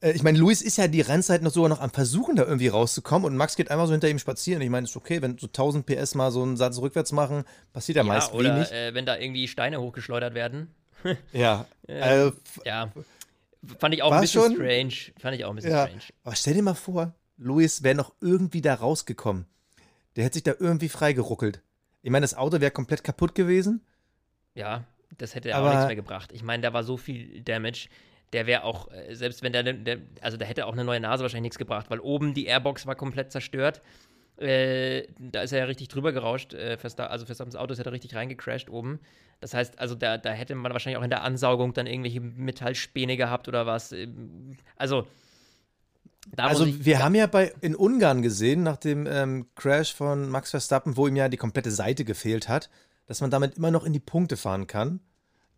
[0.00, 2.68] äh, ich meine, Luis ist ja die Rennzeit noch sogar noch am Versuchen, da irgendwie
[2.68, 4.62] rauszukommen und Max geht einfach so hinter ihm spazieren.
[4.62, 7.96] Ich meine, ist okay, wenn so 1000 PS mal so einen Satz rückwärts machen, passiert
[7.96, 8.72] ja, ja meist oder, wenig.
[8.72, 10.74] Äh, wenn da irgendwie Steine hochgeschleudert werden.
[11.32, 11.66] ja.
[11.86, 12.30] äh,
[12.64, 12.92] ja.
[13.78, 14.54] Fand ich auch ein bisschen schon?
[14.54, 15.14] strange.
[15.18, 15.86] Fand ich auch ein bisschen ja.
[15.86, 16.02] strange.
[16.24, 19.46] Aber stell dir mal vor, Luis wäre noch irgendwie da rausgekommen.
[20.16, 21.62] Der hätte sich da irgendwie freigeruckelt.
[22.02, 23.84] Ich meine, das Auto wäre komplett kaputt gewesen.
[24.54, 24.84] Ja,
[25.16, 26.30] das hätte aber auch nichts mehr gebracht.
[26.32, 27.88] Ich meine, da war so viel Damage
[28.32, 31.22] der wäre auch, äh, selbst wenn der, der, also da hätte auch eine neue Nase
[31.22, 33.82] wahrscheinlich nichts gebracht, weil oben die Airbox war komplett zerstört.
[34.38, 36.54] Äh, da ist er ja richtig drüber gerauscht.
[36.54, 39.00] Äh, Versta also Verstappens Auto ist ja da richtig reingecrashed oben.
[39.40, 43.16] Das heißt, also da, da hätte man wahrscheinlich auch in der Ansaugung dann irgendwelche Metallspäne
[43.16, 43.92] gehabt oder was.
[43.92, 45.06] Ähm, also.
[46.36, 50.96] also wir haben ja bei in Ungarn gesehen, nach dem ähm, Crash von Max Verstappen,
[50.96, 52.70] wo ihm ja die komplette Seite gefehlt hat,
[53.06, 55.00] dass man damit immer noch in die Punkte fahren kann.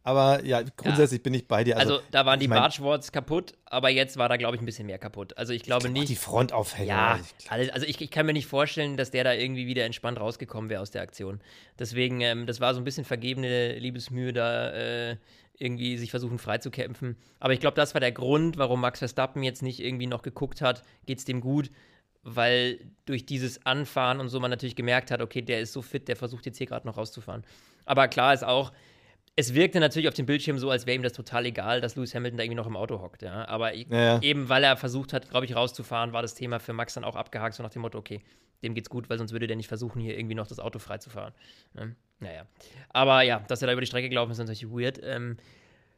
[0.02, 1.22] Aber ja, grundsätzlich ja.
[1.24, 1.76] bin ich bei dir.
[1.76, 4.86] Also, also da waren die Bargewarts kaputt, aber jetzt war da, glaube ich, ein bisschen
[4.86, 5.36] mehr kaputt.
[5.36, 6.08] Also ich glaube ich nicht.
[6.08, 6.88] Die Frontaufhängung.
[6.88, 10.18] Ja, alles, also ich, ich, kann mir nicht vorstellen, dass der da irgendwie wieder entspannt
[10.18, 11.40] rausgekommen wäre aus der Aktion.
[11.78, 15.16] Deswegen, ähm, das war so ein bisschen vergebene Liebesmühe, da äh,
[15.58, 17.16] irgendwie sich versuchen freizukämpfen.
[17.38, 20.62] Aber ich glaube, das war der Grund, warum Max Verstappen jetzt nicht irgendwie noch geguckt
[20.62, 21.70] hat, geht es dem gut
[22.22, 26.08] weil durch dieses Anfahren und so man natürlich gemerkt hat, okay, der ist so fit,
[26.08, 27.44] der versucht jetzt hier gerade noch rauszufahren.
[27.86, 28.72] Aber klar ist auch,
[29.40, 32.14] es wirkte natürlich auf dem Bildschirm so, als wäre ihm das total egal, dass Lewis
[32.14, 33.22] Hamilton da irgendwie noch im Auto hockt.
[33.22, 33.48] Ja?
[33.48, 34.20] Aber ja.
[34.20, 37.16] eben weil er versucht hat, glaube ich, rauszufahren, war das Thema für Max dann auch
[37.16, 38.20] abgehakt, so nach dem Motto, okay,
[38.62, 41.33] dem geht's gut, weil sonst würde der nicht versuchen, hier irgendwie noch das Auto freizufahren.
[41.74, 41.87] Ja?
[42.18, 42.46] Naja.
[42.90, 45.00] Aber ja, dass er da über die Strecke gelaufen ist, ist natürlich weird.
[45.03, 45.38] Ähm,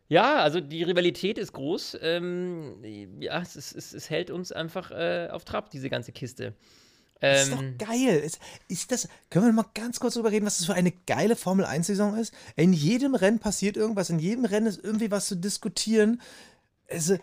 [0.08, 1.98] ja, also die Rivalität ist groß.
[2.00, 2.76] Ähm,
[3.18, 6.54] ja, es, es, es, hält uns einfach äh, auf Trab, diese ganze Kiste.
[7.22, 8.18] Das ist doch ähm, geil.
[8.18, 11.36] Ist, ist, das, können wir mal ganz kurz drüber reden, was das für eine geile
[11.36, 12.34] Formel 1-Saison ist?
[12.56, 16.20] In jedem Rennen passiert irgendwas, in jedem Rennen ist irgendwie was zu diskutieren.
[16.90, 17.16] Also,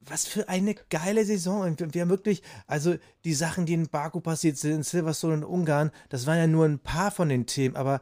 [0.00, 1.62] was für eine geile Saison.
[1.62, 5.44] Und wir haben wirklich, also die Sachen, die in Baku passiert sind, in Silverstone und
[5.44, 8.00] Ungarn, das waren ja nur ein paar von den Themen, aber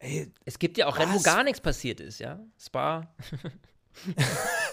[0.00, 1.06] ey, Es gibt ja auch was?
[1.06, 2.40] Rennen, wo gar nichts passiert ist, ja?
[2.58, 3.14] Spa.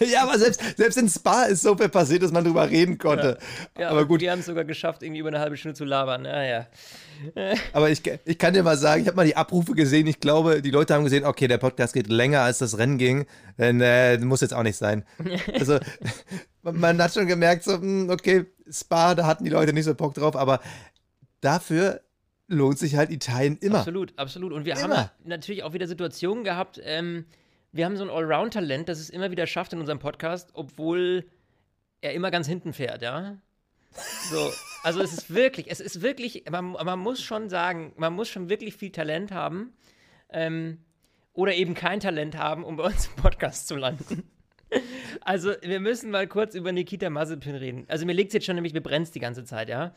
[0.00, 3.38] ja, aber selbst, selbst in Spa ist so viel passiert, dass man drüber reden konnte.
[3.76, 4.20] Ja, ja aber gut.
[4.20, 6.22] Die haben es sogar geschafft, irgendwie über eine halbe Stunde zu labern.
[6.22, 6.66] Naja.
[7.72, 10.06] aber ich, ich kann dir mal sagen, ich habe mal die Abrufe gesehen.
[10.06, 13.26] Ich glaube, die Leute haben gesehen, okay, der Podcast geht länger, als das Rennen ging.
[13.58, 15.04] Denn, äh, muss jetzt auch nicht sein.
[15.58, 15.78] Also,
[16.62, 20.14] man hat schon gemerkt, so, hm, okay, Spa, da hatten die Leute nicht so Bock
[20.14, 20.60] drauf, aber
[21.40, 22.00] dafür
[22.46, 23.78] lohnt sich halt Italien immer.
[23.78, 24.52] Absolut, absolut.
[24.52, 24.96] Und wir immer.
[24.96, 27.24] haben natürlich auch wieder Situationen gehabt, ähm,
[27.72, 31.24] wir haben so ein Allround-Talent, das es immer wieder schafft in unserem Podcast, obwohl
[32.00, 33.38] er immer ganz hinten fährt, ja.
[34.30, 34.50] So,
[34.82, 38.48] also es ist wirklich, es ist wirklich, man, man muss schon sagen, man muss schon
[38.48, 39.72] wirklich viel Talent haben
[40.30, 40.84] ähm,
[41.32, 44.30] oder eben kein Talent haben, um bei uns im Podcast zu landen.
[45.22, 47.84] Also, wir müssen mal kurz über Nikita Mazepin reden.
[47.88, 49.94] Also, mir liegt es jetzt schon nämlich, wir brennt die ganze Zeit, ja.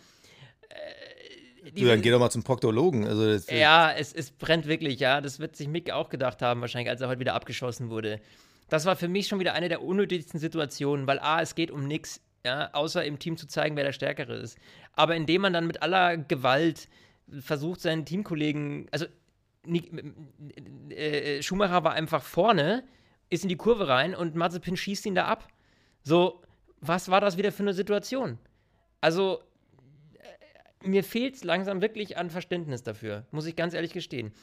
[1.63, 3.07] Äh, du, dann geh doch mal zum Proktologen.
[3.07, 5.21] Also ja, es, es brennt wirklich, ja.
[5.21, 8.19] Das wird sich Mick auch gedacht haben, wahrscheinlich, als er heute wieder abgeschossen wurde.
[8.69, 11.87] Das war für mich schon wieder eine der unnötigsten Situationen, weil A, es geht um
[11.87, 14.57] nichts, ja, außer im Team zu zeigen, wer der Stärkere ist.
[14.93, 16.87] Aber indem man dann mit aller Gewalt
[17.41, 19.05] versucht, seinen Teamkollegen, also
[20.89, 22.83] äh, Schumacher war einfach vorne,
[23.29, 25.47] ist in die Kurve rein und Mazepin schießt ihn da ab.
[26.03, 26.41] So,
[26.79, 28.39] was war das wieder für eine Situation?
[29.01, 29.41] Also,
[30.83, 34.33] mir fehlt es langsam wirklich an Verständnis dafür, muss ich ganz ehrlich gestehen.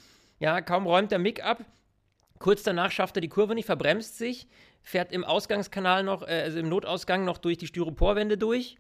[0.41, 1.65] Ja, kaum räumt der Mick ab,
[2.39, 4.47] kurz danach schafft er die Kurve nicht, verbremst sich,
[4.83, 8.77] fährt im Ausgangskanal noch, äh, also im Notausgang noch durch die Styroporwände durch.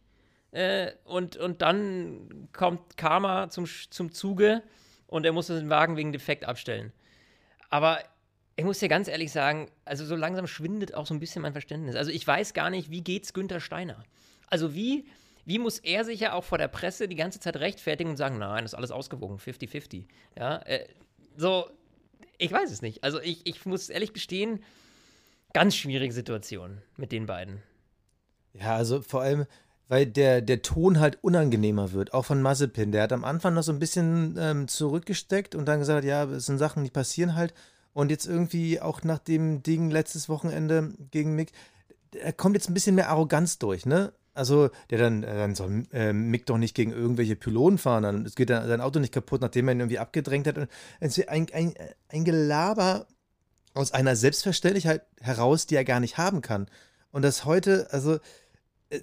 [0.50, 4.62] Äh, und, und dann kommt Karma zum, zum Zuge
[5.06, 6.92] und er muss den Wagen wegen Defekt abstellen.
[7.70, 7.98] Aber
[8.56, 11.52] ich muss dir ganz ehrlich sagen, also so langsam schwindet auch so ein bisschen mein
[11.52, 11.96] Verständnis.
[11.96, 14.02] Also ich weiß gar nicht, wie geht's Günther Steiner?
[14.48, 15.06] Also wie
[15.48, 18.36] wie muss er sich ja auch vor der Presse die ganze Zeit rechtfertigen und sagen,
[18.36, 20.04] nein, das ist alles ausgewogen, 50-50.
[20.38, 20.86] Ja, äh,
[21.38, 21.70] so,
[22.36, 23.02] ich weiß es nicht.
[23.02, 24.62] Also ich, ich muss ehrlich gestehen,
[25.54, 27.62] ganz schwierige Situation mit den beiden.
[28.52, 29.46] Ja, also vor allem,
[29.88, 32.92] weil der, der Ton halt unangenehmer wird, auch von Mazepin.
[32.92, 36.44] Der hat am Anfang noch so ein bisschen ähm, zurückgesteckt und dann gesagt, ja, es
[36.44, 37.54] sind Sachen, die passieren halt.
[37.94, 41.52] Und jetzt irgendwie auch nach dem Ding letztes Wochenende gegen Mick,
[42.12, 44.12] er kommt jetzt ein bisschen mehr Arroganz durch, ne?
[44.38, 48.50] Also, der dann, dann soll äh, Mick doch nicht gegen irgendwelche Pylonen fahren, dann geht
[48.50, 50.56] dann sein Auto nicht kaputt, nachdem er ihn irgendwie abgedrängt hat.
[50.56, 50.68] Und
[51.00, 51.74] es ist ein, ein,
[52.08, 53.08] ein Gelaber
[53.74, 56.68] aus einer Selbstverständlichkeit heraus, die er gar nicht haben kann.
[57.10, 58.20] Und das heute, also,
[58.90, 59.00] äh,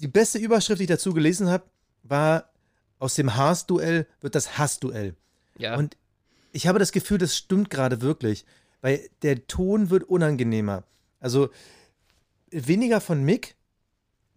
[0.00, 1.62] die beste Überschrift, die ich dazu gelesen habe,
[2.02, 2.50] war:
[2.98, 5.14] Aus dem Haas-Duell wird das Hass-Duell.
[5.56, 5.76] Ja.
[5.76, 5.96] Und
[6.50, 8.44] ich habe das Gefühl, das stimmt gerade wirklich,
[8.80, 10.82] weil der Ton wird unangenehmer.
[11.20, 11.50] Also,
[12.50, 13.54] weniger von Mick,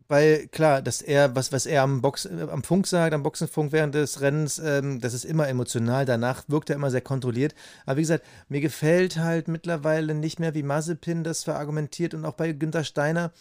[0.08, 3.96] weil klar, dass er, was, was er am, Box, am Funk sagt, am Boxenfunk während
[3.96, 6.06] des Rennens, ähm, das ist immer emotional.
[6.06, 7.56] Danach wirkt er immer sehr kontrolliert.
[7.86, 12.34] Aber wie gesagt, mir gefällt halt mittlerweile nicht mehr, wie Mazepin das verargumentiert und auch
[12.34, 13.32] bei Günther Steiner.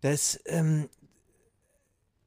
[0.00, 0.88] Das, ähm,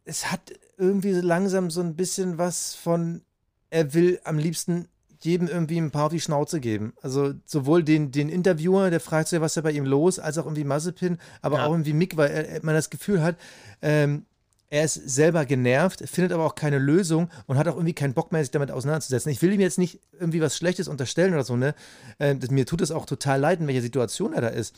[0.05, 3.21] es hat irgendwie langsam so ein bisschen was von,
[3.69, 4.87] er will am liebsten
[5.25, 6.93] jedem irgendwie ein paar auf die Schnauze geben.
[7.01, 10.45] Also sowohl den, den Interviewer, der fragt sich, was ist bei ihm los, als auch
[10.45, 11.65] irgendwie Mazepin, aber ja.
[11.65, 13.35] auch irgendwie Mick, weil er, man das Gefühl hat,
[13.81, 14.25] ähm,
[14.69, 18.31] er ist selber genervt, findet aber auch keine Lösung und hat auch irgendwie keinen Bock
[18.31, 19.31] mehr, sich damit auseinanderzusetzen.
[19.31, 21.75] Ich will ihm jetzt nicht irgendwie was Schlechtes unterstellen oder so, ne?
[22.17, 24.75] Äh, mir tut es auch total leid, in welcher Situation er da ist.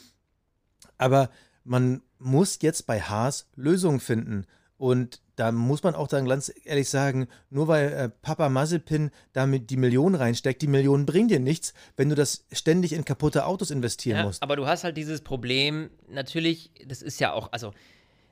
[0.98, 1.30] Aber
[1.64, 4.46] man muss jetzt bei Haas Lösungen finden.
[4.78, 9.70] Und da muss man auch dann ganz ehrlich sagen, nur weil äh, Papa Mazepin damit
[9.70, 13.72] die Millionen reinsteckt, die Millionen bringen dir nichts, wenn du das ständig in kaputte Autos
[13.72, 14.44] investieren ja, musst.
[14.44, 17.74] Aber du hast halt dieses Problem, natürlich, das ist ja auch, also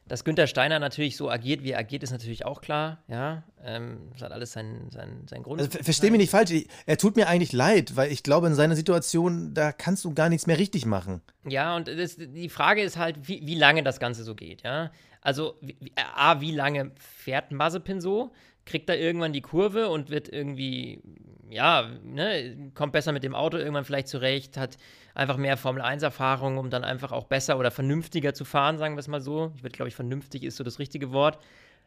[0.08, 3.04] dass Günther Steiner natürlich so agiert, wie er agiert, ist natürlich auch klar.
[3.08, 5.62] Ja, ähm, das hat alles seinen, seinen, seinen Grund.
[5.62, 6.52] Also, Versteh mich nicht falsch.
[6.86, 10.30] Er tut mir eigentlich leid, weil ich glaube, in seiner Situation, da kannst du gar
[10.30, 11.22] nichts mehr richtig machen.
[11.48, 14.62] Ja, und das, die Frage ist halt, wie, wie lange das Ganze so geht.
[14.62, 14.91] Ja,
[15.22, 15.76] also, wie,
[16.15, 18.32] A, wie lange fährt Mazepin so?
[18.65, 21.02] Kriegt er irgendwann die Kurve und wird irgendwie,
[21.50, 24.78] ja, ne, kommt besser mit dem Auto irgendwann vielleicht zurecht, hat
[25.15, 29.08] einfach mehr Formel-1-Erfahrung, um dann einfach auch besser oder vernünftiger zu fahren, sagen wir es
[29.08, 29.54] mal so.
[29.56, 31.39] Ich würde, glaube ich, vernünftig ist so das richtige Wort,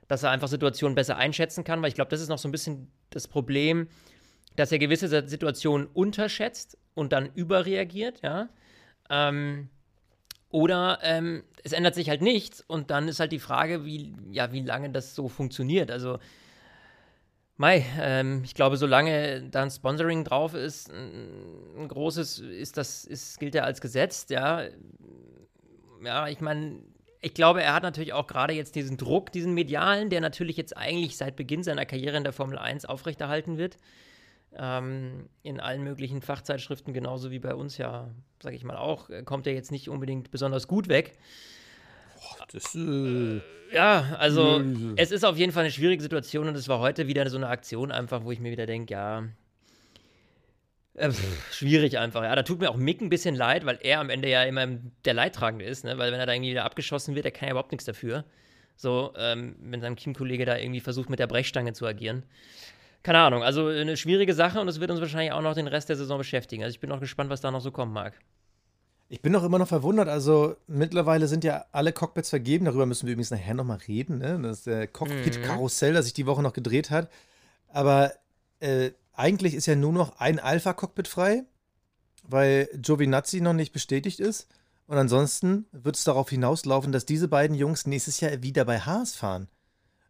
[0.08, 2.52] dass er einfach Situationen besser einschätzen kann, weil ich glaube, das ist noch so ein
[2.52, 3.88] bisschen das Problem,
[4.56, 8.48] dass er gewisse Situationen unterschätzt und dann überreagiert, ja.
[9.10, 9.68] Ähm,
[10.50, 14.52] oder ähm, es ändert sich halt nichts und dann ist halt die Frage, wie, ja,
[14.52, 15.90] wie lange das so funktioniert.
[15.90, 16.18] Also,
[17.58, 23.40] Mai, ähm, ich glaube, solange da ein Sponsoring drauf ist, ein, großes, ist das, ist,
[23.40, 24.62] gilt ja als Gesetz, ja.
[26.04, 26.78] Ja, ich meine,
[27.20, 30.76] ich glaube, er hat natürlich auch gerade jetzt diesen Druck, diesen medialen, der natürlich jetzt
[30.76, 33.76] eigentlich seit Beginn seiner Karriere in der Formel 1 aufrechterhalten wird
[34.56, 38.08] ähm, in allen möglichen Fachzeitschriften, genauso wie bei uns ja,
[38.42, 41.18] sage ich mal auch, kommt er jetzt nicht unbedingt besonders gut weg.
[42.52, 43.40] Boah, das, äh,
[43.74, 47.06] ja, also äh, es ist auf jeden Fall eine schwierige Situation und es war heute
[47.06, 49.24] wieder so eine Aktion einfach, wo ich mir wieder denke, ja,
[50.94, 51.12] äh,
[51.52, 52.22] schwierig einfach.
[52.22, 54.66] Ja, da tut mir auch Mick ein bisschen leid, weil er am Ende ja immer
[55.04, 55.98] der Leidtragende ist, ne?
[55.98, 58.24] weil wenn er da irgendwie wieder abgeschossen wird, der kann ja überhaupt nichts dafür.
[58.76, 62.24] So, ähm, wenn sein Teamkollege da irgendwie versucht, mit der Brechstange zu agieren
[63.02, 65.88] keine Ahnung, also eine schwierige Sache und es wird uns wahrscheinlich auch noch den Rest
[65.88, 66.62] der Saison beschäftigen.
[66.62, 68.14] Also ich bin auch gespannt, was da noch so kommen mag.
[69.10, 70.08] Ich bin noch immer noch verwundert.
[70.08, 72.66] Also mittlerweile sind ja alle Cockpits vergeben.
[72.66, 74.18] Darüber müssen wir übrigens nachher nochmal reden.
[74.18, 74.38] Ne?
[74.42, 77.10] Das äh, Cockpit-Karussell, das sich die Woche noch gedreht hat.
[77.68, 78.12] Aber
[78.60, 81.44] äh, eigentlich ist ja nur noch ein Alpha-Cockpit frei,
[82.22, 84.46] weil Giovinazzi noch nicht bestätigt ist.
[84.86, 89.14] Und ansonsten wird es darauf hinauslaufen, dass diese beiden Jungs nächstes Jahr wieder bei Haas
[89.14, 89.48] fahren.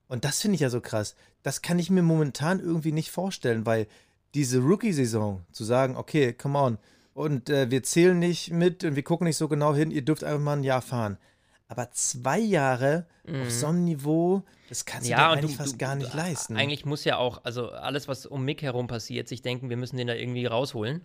[0.08, 1.14] Und das finde ich ja so krass.
[1.42, 3.86] Das kann ich mir momentan irgendwie nicht vorstellen, weil
[4.34, 6.78] diese Rookie-Saison zu sagen, okay, come on,
[7.18, 10.22] und äh, wir zählen nicht mit und wir gucken nicht so genau hin, ihr dürft
[10.22, 11.18] einfach mal ein Jahr fahren.
[11.66, 13.42] Aber zwei Jahre mhm.
[13.42, 16.56] auf so einem Niveau, das kannst ja, du eigentlich du, fast du, gar nicht leisten.
[16.56, 19.96] Eigentlich muss ja auch, also alles, was um Mick herum passiert, sich denken, wir müssen
[19.96, 21.04] den da irgendwie rausholen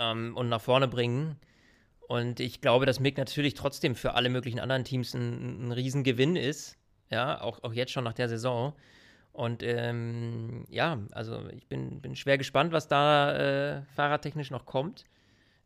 [0.00, 1.36] ähm, und nach vorne bringen.
[2.08, 6.34] Und ich glaube, dass Mick natürlich trotzdem für alle möglichen anderen Teams ein, ein Riesengewinn
[6.34, 6.76] ist.
[7.08, 8.72] Ja, auch, auch jetzt schon nach der Saison.
[9.34, 15.04] Und ähm, ja, also ich bin, bin schwer gespannt, was da äh, fahrradtechnisch noch kommt.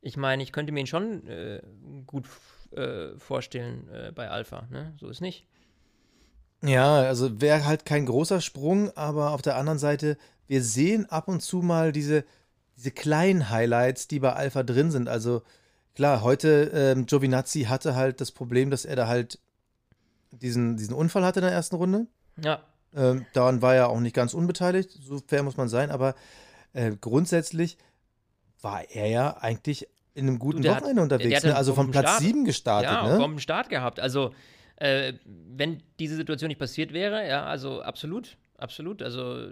[0.00, 1.61] Ich meine, ich könnte mir ihn schon äh,
[2.07, 2.24] gut
[2.70, 4.94] äh, vorstellen äh, bei Alpha, ne?
[4.98, 5.46] So ist nicht.
[6.62, 11.28] Ja, also wäre halt kein großer Sprung, aber auf der anderen Seite, wir sehen ab
[11.28, 12.24] und zu mal diese,
[12.78, 15.11] diese kleinen Highlights, die bei Alpha drin sind.
[15.11, 15.42] Also
[15.94, 19.38] klar, heute ähm, Giovinazzi hatte halt das Problem, dass er da halt
[20.31, 22.07] diesen, diesen Unfall hatte in der ersten Runde.
[22.42, 22.62] Ja.
[22.94, 26.14] Ähm, daran war er auch nicht ganz unbeteiligt, so fair muss man sein, aber
[26.72, 27.77] äh, grundsätzlich
[28.61, 31.55] war er ja eigentlich in einem guten du, Wochenende hat, unterwegs, ne?
[31.55, 32.90] also vom Platz Start, 7 gestartet.
[32.90, 33.16] Ja, ne?
[33.16, 34.01] vom Start gehabt.
[34.01, 34.35] Also,
[34.77, 39.03] äh, wenn diese Situation nicht passiert wäre, ja, also absolut, absolut.
[39.03, 39.48] Also,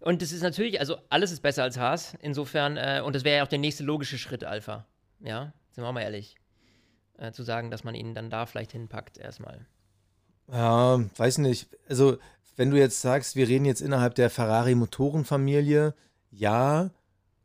[0.00, 3.38] und das ist natürlich, also alles ist besser als Haas, insofern, äh, und das wäre
[3.38, 4.86] ja auch der nächste logische Schritt, Alpha.
[5.20, 6.36] Ja, sind wir auch mal ehrlich.
[7.18, 9.66] Äh, zu sagen, dass man ihn dann da vielleicht hinpackt, erstmal.
[10.50, 11.68] Ja, weiß nicht.
[11.88, 12.18] Also,
[12.60, 15.94] wenn du jetzt sagst, wir reden jetzt innerhalb der Ferrari-Motorenfamilie,
[16.30, 16.90] ja,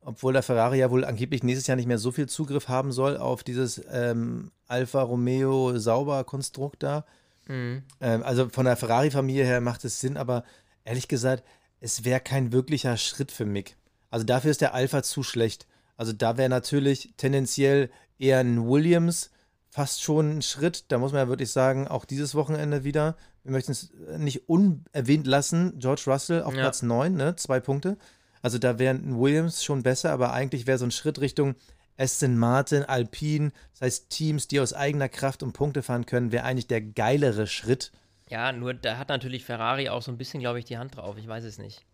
[0.02, 3.16] obwohl der Ferrari ja wohl angeblich nächstes Jahr nicht mehr so viel Zugriff haben soll
[3.16, 7.06] auf dieses ähm, Alfa Romeo Sauber-Konstrukt da.
[7.48, 7.84] Mhm.
[8.02, 10.44] Ähm, also von der Ferrari-Familie her macht es Sinn, aber
[10.84, 11.46] ehrlich gesagt,
[11.80, 13.78] es wäre kein wirklicher Schritt für Mick.
[14.10, 15.66] Also dafür ist der Alpha zu schlecht.
[15.96, 19.32] Also da wäre natürlich tendenziell eher ein Williams
[19.70, 20.86] fast schon ein Schritt.
[20.90, 23.16] Da muss man ja wirklich sagen, auch dieses Wochenende wieder.
[23.46, 25.78] Wir möchten es nicht unerwähnt lassen.
[25.78, 26.62] George Russell auf ja.
[26.62, 27.36] Platz 9, ne?
[27.36, 27.98] zwei Punkte.
[28.42, 31.56] Also da wären Williams schon besser, aber eigentlich wäre so ein Schritt Richtung
[31.98, 36.44] Aston Martin, Alpine, das heißt Teams, die aus eigener Kraft um Punkte fahren können, wäre
[36.44, 37.92] eigentlich der geilere Schritt.
[38.30, 41.18] Ja, nur da hat natürlich Ferrari auch so ein bisschen, glaube ich, die Hand drauf.
[41.18, 41.86] Ich weiß es nicht.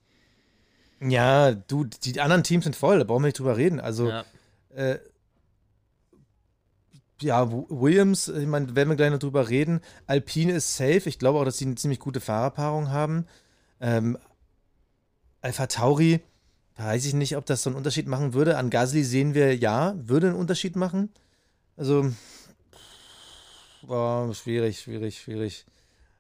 [1.02, 3.80] Ja, du, die anderen Teams sind voll, da brauchen wir nicht drüber reden.
[3.80, 4.24] Also, ja.
[4.74, 5.00] äh,
[7.22, 9.82] ja, Williams, ich meine, werden wir gleich noch drüber reden.
[10.08, 11.04] Alpine ist safe.
[11.06, 13.26] Ich glaube auch, dass sie eine ziemlich gute Fahrerpaarung haben.
[13.80, 14.18] Ähm,
[15.42, 16.22] Alpha Tauri,
[16.78, 18.58] weiß ich nicht, ob das so einen Unterschied machen würde.
[18.58, 21.10] An Gasly sehen wir, ja, würde einen Unterschied machen.
[21.78, 22.12] Also,
[23.82, 25.66] war schwierig, schwierig, schwierig.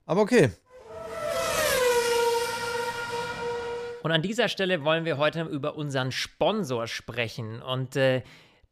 [0.05, 0.51] Aber okay.
[4.03, 7.61] Und an dieser Stelle wollen wir heute über unseren Sponsor sprechen.
[7.61, 8.23] Und äh,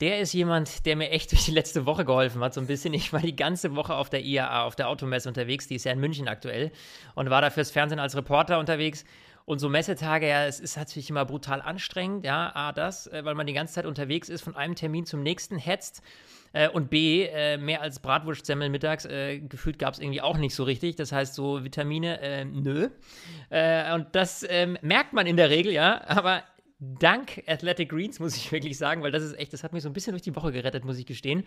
[0.02, 2.94] der ist jemand, der mir echt durch die letzte Woche geholfen hat, so ein bisschen.
[2.94, 5.92] Ich war die ganze Woche auf der IAA, auf der Automesse unterwegs, die ist ja
[5.92, 6.72] in München aktuell,
[7.16, 9.04] und war da fürs Fernsehen als Reporter unterwegs.
[9.46, 13.34] Und so Messetage, ja, es ist natürlich immer brutal anstrengend, ja, A, das, äh, weil
[13.34, 16.04] man die ganze Zeit unterwegs ist, von einem Termin zum nächsten hetzt.
[16.54, 20.64] Äh, und B, äh, mehr als Bratwurstsemmel mittags, gefühlt gab es irgendwie auch nicht so
[20.64, 20.98] richtig.
[20.98, 22.90] Das heißt, so Vitamine, nö.
[23.94, 26.02] Und das ähm, merkt man in der Regel, ja.
[26.08, 26.44] Aber
[26.80, 29.90] dank Athletic Greens, muss ich wirklich sagen, weil das ist echt, das hat mich so
[29.90, 31.46] ein bisschen durch die Woche gerettet, muss ich gestehen.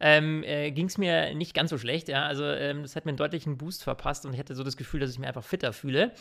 [0.00, 2.26] Ähm, äh, Ging es mir nicht ganz so schlecht, ja.
[2.26, 5.00] Also, ähm, das hat mir einen deutlichen Boost verpasst und ich hatte so das Gefühl,
[5.00, 6.12] dass ich mich einfach fitter fühle.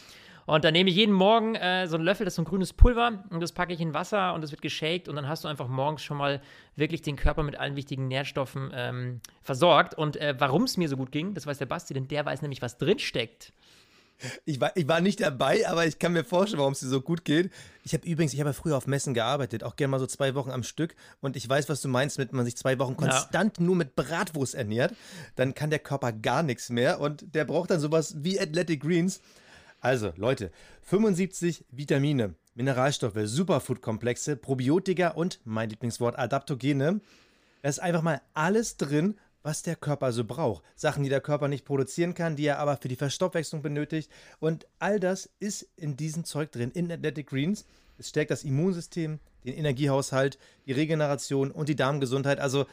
[0.46, 2.74] Und dann nehme ich jeden Morgen äh, so einen Löffel, das ist so ein grünes
[2.74, 5.48] Pulver, und das packe ich in Wasser und das wird geshakt und dann hast du
[5.48, 6.42] einfach morgens schon mal
[6.76, 9.94] wirklich den Körper mit allen wichtigen Nährstoffen ähm, versorgt.
[9.96, 12.42] Und äh, warum es mir so gut ging, das weiß der Basti, denn der weiß
[12.42, 13.54] nämlich, was drinsteckt.
[14.46, 17.02] Ich war, ich war nicht dabei, aber ich kann mir vorstellen, warum es dir so
[17.02, 17.52] gut geht.
[17.84, 20.36] Ich habe übrigens, ich habe ja früher auf Messen gearbeitet, auch gerne mal so zwei
[20.36, 20.96] Wochen am Stück.
[21.22, 23.64] Und ich weiß, was du meinst, mit man sich zwei Wochen konstant ja.
[23.64, 24.94] nur mit Bratwurst ernährt,
[25.36, 29.22] dann kann der Körper gar nichts mehr und der braucht dann sowas wie Athletic Greens.
[29.82, 30.52] Also, Leute,
[30.82, 37.00] 75 Vitamine, Mineralstoffe, Superfood-Komplexe, Probiotika und mein Lieblingswort Adaptogene.
[37.62, 40.64] Da ist einfach mal alles drin, was der Körper so braucht.
[40.76, 44.12] Sachen, die der Körper nicht produzieren kann, die er aber für die Verstoffwechslung benötigt.
[44.40, 47.66] Und all das ist in diesem Zeug drin, in Athletic Greens.
[47.98, 52.40] Es stärkt das Immunsystem, den Energiehaushalt, die Regeneration und die Darmgesundheit.
[52.40, 52.66] Also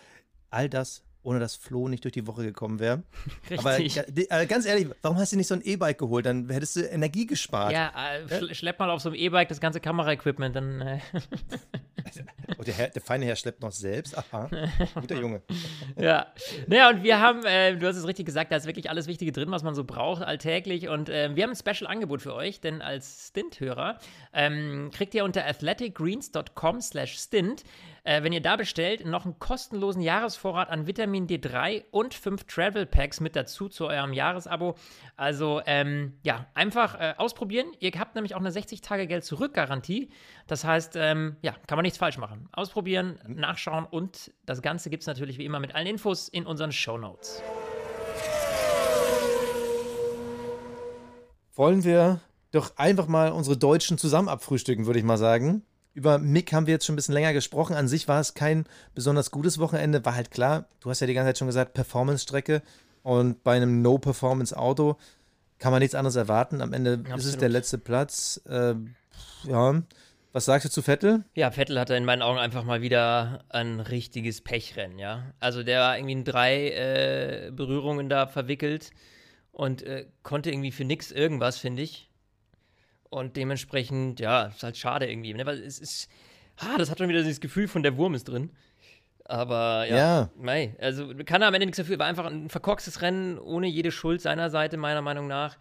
[0.51, 3.03] all das ohne dass Flo nicht durch die Woche gekommen wäre.
[3.59, 6.25] Aber äh, ganz ehrlich, warum hast du nicht so ein E-Bike geholt?
[6.25, 7.73] Dann hättest du Energie gespart.
[7.73, 7.93] Ja,
[8.29, 10.81] äh, schlepp mal auf so einem E-Bike das ganze Kameraequipment, dann.
[10.81, 11.01] Äh.
[12.59, 14.17] oh, der, Herr, der, feine Herr schleppt noch selbst.
[14.17, 14.49] Aha,
[14.95, 15.43] guter Junge.
[15.99, 16.27] ja.
[16.69, 19.33] Naja, und wir haben, äh, du hast es richtig gesagt, da ist wirklich alles Wichtige
[19.33, 20.89] drin, was man so braucht alltäglich.
[20.89, 23.99] Und äh, wir haben ein Special-Angebot für euch, denn als Stint-Hörer
[24.33, 27.65] ähm, kriegt ihr unter athleticgreens.com/slash stint
[28.07, 32.87] äh, wenn ihr da bestellt, noch einen kostenlosen Jahresvorrat an Vitamin D3 und fünf Travel
[32.87, 34.77] Packs mit dazu zu eurem Jahresabo.
[35.17, 37.67] Also ähm, ja, einfach äh, ausprobieren.
[37.81, 40.11] Ihr habt nämlich auch eine 60-Tage-Geld-Zurück-Garantie.
[40.47, 42.49] Das heißt, ähm, ja, kann man nichts falsch machen.
[42.53, 46.71] Ausprobieren, nachschauen und das Ganze gibt es natürlich wie immer mit allen Infos in unseren
[46.71, 47.43] Show Notes.
[51.57, 52.21] Wollen wir
[52.53, 55.65] doch einfach mal unsere Deutschen zusammen abfrühstücken, würde ich mal sagen.
[55.97, 57.75] Über Mick haben wir jetzt schon ein bisschen länger gesprochen.
[57.75, 60.05] An sich war es kein besonders gutes Wochenende.
[60.05, 62.61] War halt klar, du hast ja die ganze Zeit schon gesagt, Performance-Strecke.
[63.03, 64.99] Und bei einem No-Performance-Auto
[65.59, 66.61] kann man nichts anderes erwarten.
[66.61, 67.19] Am Ende Absolut.
[67.21, 68.43] ist es der letzte Platz.
[68.47, 68.75] Äh,
[69.45, 69.83] ja.
[70.33, 71.25] Was sagst du zu Vettel?
[71.35, 75.33] Ja, Vettel hatte in meinen Augen einfach mal wieder ein richtiges Pechrennen, ja.
[75.41, 78.91] Also der war irgendwie in drei äh, Berührungen da verwickelt
[79.51, 82.11] und äh, konnte irgendwie für nichts irgendwas, finde ich.
[83.11, 85.47] Und dementsprechend, ja, ist halt schade irgendwie, ne?
[85.47, 86.09] weil es ist,
[86.57, 88.51] ah, das hat schon wieder dieses Gefühl von der Wurm ist drin.
[89.29, 90.31] Aber ja, ja.
[90.37, 93.91] Mei, also kann er am Ende nichts dafür, war einfach ein verkorkstes Rennen ohne jede
[93.91, 95.57] Schuld seiner Seite, meiner Meinung nach.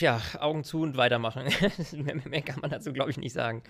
[0.00, 1.44] Ja, Augen zu und weitermachen.
[1.92, 3.62] mehr, mehr, kann man dazu, glaube ich, nicht sagen.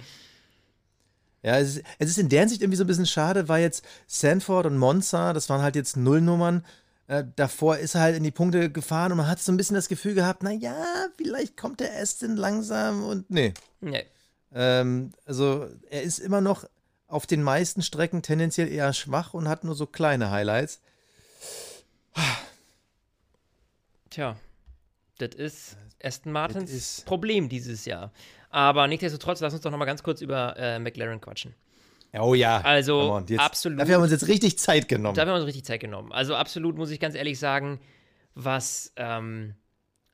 [1.42, 3.84] Ja, es ist, es ist in der Hinsicht irgendwie so ein bisschen schade, weil jetzt
[4.06, 6.64] Sanford und Monza, das waren halt jetzt Nullnummern,
[7.12, 9.74] äh, davor ist er halt in die Punkte gefahren und man hat so ein bisschen
[9.74, 10.74] das Gefühl gehabt, naja,
[11.18, 13.52] vielleicht kommt der Aston langsam und nee.
[13.80, 14.06] Nee.
[14.54, 16.64] Ähm, also er ist immer noch
[17.08, 20.80] auf den meisten Strecken tendenziell eher schwach und hat nur so kleine Highlights.
[24.08, 24.36] Tja,
[25.18, 28.10] das ist Aston Martins ist Problem dieses Jahr.
[28.48, 31.54] Aber nichtsdestotrotz, lass uns doch noch mal ganz kurz über äh, McLaren quatschen.
[32.18, 32.60] Oh ja.
[32.60, 33.80] Also jetzt, absolut.
[33.80, 35.14] Dafür haben wir uns jetzt richtig Zeit genommen.
[35.14, 36.12] Dafür haben wir uns richtig Zeit genommen.
[36.12, 37.80] Also absolut muss ich ganz ehrlich sagen,
[38.34, 39.54] was, ähm,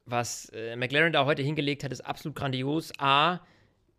[0.05, 2.93] was äh, McLaren da heute hingelegt hat, ist absolut grandios.
[2.99, 3.41] A,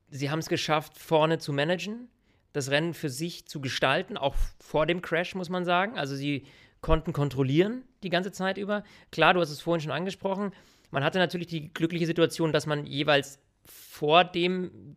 [0.10, 2.08] sie haben es geschafft, vorne zu managen,
[2.54, 5.97] das Rennen für sich zu gestalten, auch vor dem Crash, muss man sagen.
[5.97, 6.45] Also sie
[6.82, 8.84] konnten kontrollieren die ganze Zeit über.
[9.12, 10.52] Klar, du hast es vorhin schon angesprochen.
[10.91, 14.95] Man hatte natürlich die glückliche Situation, dass man jeweils vor dem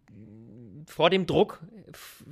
[0.87, 1.61] vor dem Druck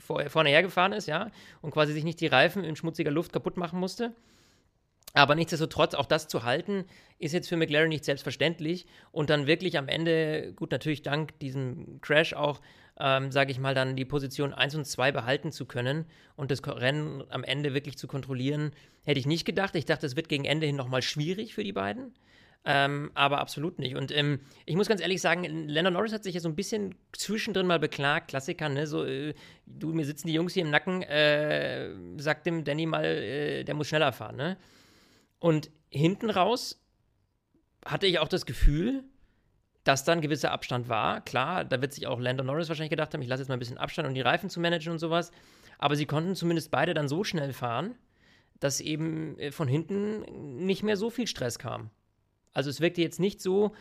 [0.00, 1.30] vor, vorne hergefahren ist, ja,
[1.62, 4.14] und quasi sich nicht die Reifen in schmutziger Luft kaputt machen musste.
[5.12, 6.84] Aber nichtsdestotrotz, auch das zu halten,
[7.18, 8.86] ist jetzt für McLaren nicht selbstverständlich.
[9.10, 12.60] Und dann wirklich am Ende, gut, natürlich dank diesem Crash auch,
[12.98, 16.64] ähm, sage ich mal, dann die Position 1 und 2 behalten zu können und das
[16.64, 18.72] Rennen am Ende wirklich zu kontrollieren,
[19.04, 19.74] hätte ich nicht gedacht.
[19.74, 22.14] Ich dachte, es wird gegen Ende hin nochmal schwierig für die beiden.
[22.64, 23.96] Ähm, aber absolut nicht.
[23.96, 26.94] Und ähm, ich muss ganz ehrlich sagen, Landon Norris hat sich ja so ein bisschen
[27.12, 28.86] zwischendrin mal beklagt, Klassiker, ne?
[28.86, 29.34] So, äh,
[29.64, 33.74] du, mir sitzen die Jungs hier im Nacken, äh, sagt dem Danny mal, äh, der
[33.74, 34.58] muss schneller fahren, ne?
[35.38, 36.84] Und hinten raus
[37.86, 39.04] hatte ich auch das Gefühl,
[39.84, 41.22] dass da ein gewisser Abstand war.
[41.22, 43.60] Klar, da wird sich auch Landon Norris wahrscheinlich gedacht haben, ich lasse jetzt mal ein
[43.60, 45.30] bisschen Abstand, um die Reifen zu managen und sowas.
[45.78, 47.94] Aber sie konnten zumindest beide dann so schnell fahren,
[48.58, 51.90] dass eben äh, von hinten nicht mehr so viel Stress kam.
[52.52, 53.72] Also es wirkte jetzt nicht so,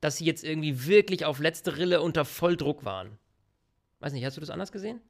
[0.00, 3.18] dass sie jetzt irgendwie wirklich auf letzte Rille unter Volldruck waren.
[4.00, 5.00] Weiß nicht, hast du das anders gesehen?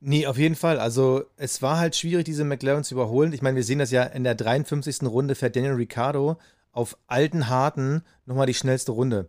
[0.00, 0.78] Nee, auf jeden Fall.
[0.78, 3.32] Also es war halt schwierig, diese McLaren zu überholen.
[3.32, 5.02] Ich meine, wir sehen das ja in der 53.
[5.04, 6.38] Runde fährt Daniel Ricciardo
[6.72, 9.28] auf alten Harten nochmal die schnellste Runde.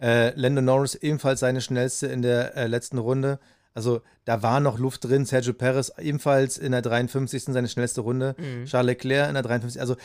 [0.00, 3.40] Äh, Lando Norris ebenfalls seine schnellste in der äh, letzten Runde.
[3.74, 5.24] Also da war noch Luft drin.
[5.24, 7.44] Sergio Perez ebenfalls in der 53.
[7.44, 8.36] seine schnellste Runde.
[8.38, 8.66] Mhm.
[8.66, 9.80] Charles Leclerc in der 53.
[9.80, 9.96] Also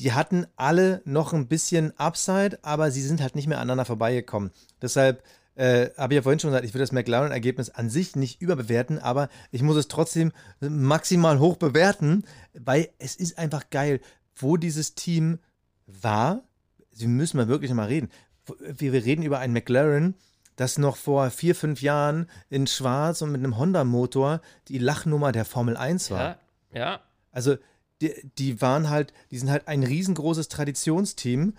[0.00, 4.50] die hatten alle noch ein bisschen Upside, aber sie sind halt nicht mehr aneinander vorbeigekommen.
[4.80, 5.22] Deshalb
[5.56, 8.98] äh, habe ich ja vorhin schon gesagt, ich würde das McLaren-Ergebnis an sich nicht überbewerten,
[8.98, 12.24] aber ich muss es trotzdem maximal hoch bewerten,
[12.54, 14.00] weil es ist einfach geil,
[14.34, 15.38] wo dieses Team
[15.86, 16.44] war.
[16.92, 18.08] Sie müssen mal wirklich mal reden.
[18.56, 20.14] Wir, wir reden über ein McLaren,
[20.56, 25.44] das noch vor vier, fünf Jahren in Schwarz und mit einem Honda-Motor die Lachnummer der
[25.44, 26.38] Formel 1 war.
[26.72, 27.00] Ja, ja.
[27.32, 27.56] Also
[28.00, 31.54] die, die waren halt, die sind halt ein riesengroßes Traditionsteam,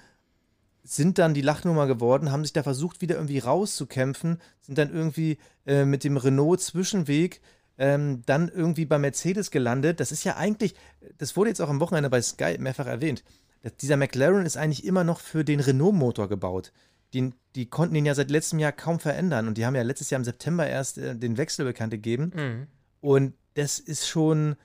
[0.84, 5.38] sind dann die Lachnummer geworden, haben sich da versucht, wieder irgendwie rauszukämpfen, sind dann irgendwie
[5.66, 7.42] äh, mit dem Renault-Zwischenweg
[7.78, 10.00] ähm, dann irgendwie bei Mercedes gelandet.
[10.00, 10.76] Das ist ja eigentlich,
[11.18, 13.24] das wurde jetzt auch am Wochenende bei Sky mehrfach erwähnt.
[13.62, 16.72] Das, dieser McLaren ist eigentlich immer noch für den Renault-Motor gebaut.
[17.14, 20.10] Die, die, konnten ihn ja seit letztem Jahr kaum verändern und die haben ja letztes
[20.10, 22.32] Jahr im September erst äh, den Wechsel bekannt gegeben.
[22.34, 22.68] Mhm.
[23.02, 24.56] Und das ist schon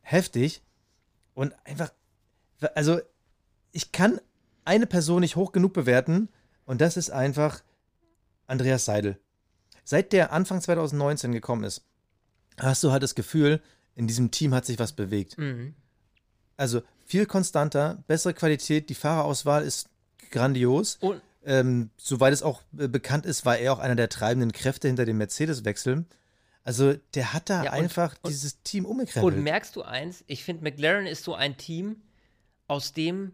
[0.00, 0.62] heftig.
[1.38, 1.92] Und einfach,
[2.74, 2.98] also
[3.70, 4.20] ich kann
[4.64, 6.30] eine Person nicht hoch genug bewerten
[6.64, 7.62] und das ist einfach
[8.48, 9.20] Andreas Seidel.
[9.84, 11.84] Seit der Anfang 2019 gekommen ist,
[12.58, 13.62] hast du halt das Gefühl,
[13.94, 15.38] in diesem Team hat sich was bewegt.
[15.38, 15.76] Mhm.
[16.56, 19.90] Also viel konstanter, bessere Qualität, die Fahrerauswahl ist
[20.32, 20.96] grandios.
[20.96, 24.88] Und ähm, soweit es auch äh, bekannt ist, war er auch einer der treibenden Kräfte
[24.88, 26.04] hinter dem Mercedes-Wechsel.
[26.68, 29.36] Also der hat da ja, und, einfach und, dieses Team umgekrempelt.
[29.36, 32.02] Und merkst du eins, ich finde, McLaren ist so ein Team,
[32.66, 33.32] aus dem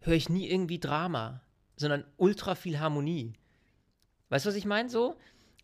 [0.00, 1.42] höre ich nie irgendwie Drama,
[1.76, 3.34] sondern ultra viel Harmonie.
[4.30, 5.16] Weißt du, was ich meine so?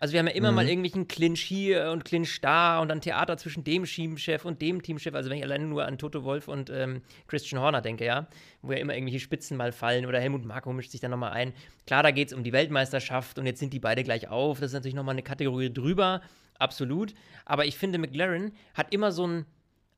[0.03, 0.57] Also wir haben ja immer mhm.
[0.57, 4.83] mal irgendwelchen Clinch hier und Clinch da und dann Theater zwischen dem Teamchef und dem
[4.83, 5.15] Teamchef.
[5.15, 8.27] Also wenn ich alleine nur an Toto Wolf und ähm, Christian Horner denke, ja,
[8.63, 11.53] wo ja immer irgendwelche Spitzen mal fallen oder Helmut Marko mischt sich dann nochmal ein.
[11.87, 14.59] Klar, da geht es um die Weltmeisterschaft und jetzt sind die beide gleich auf.
[14.59, 16.21] Das ist natürlich nochmal eine Kategorie drüber,
[16.59, 17.15] absolut.
[17.45, 19.47] Aber ich finde, McLaren hat immer so ein,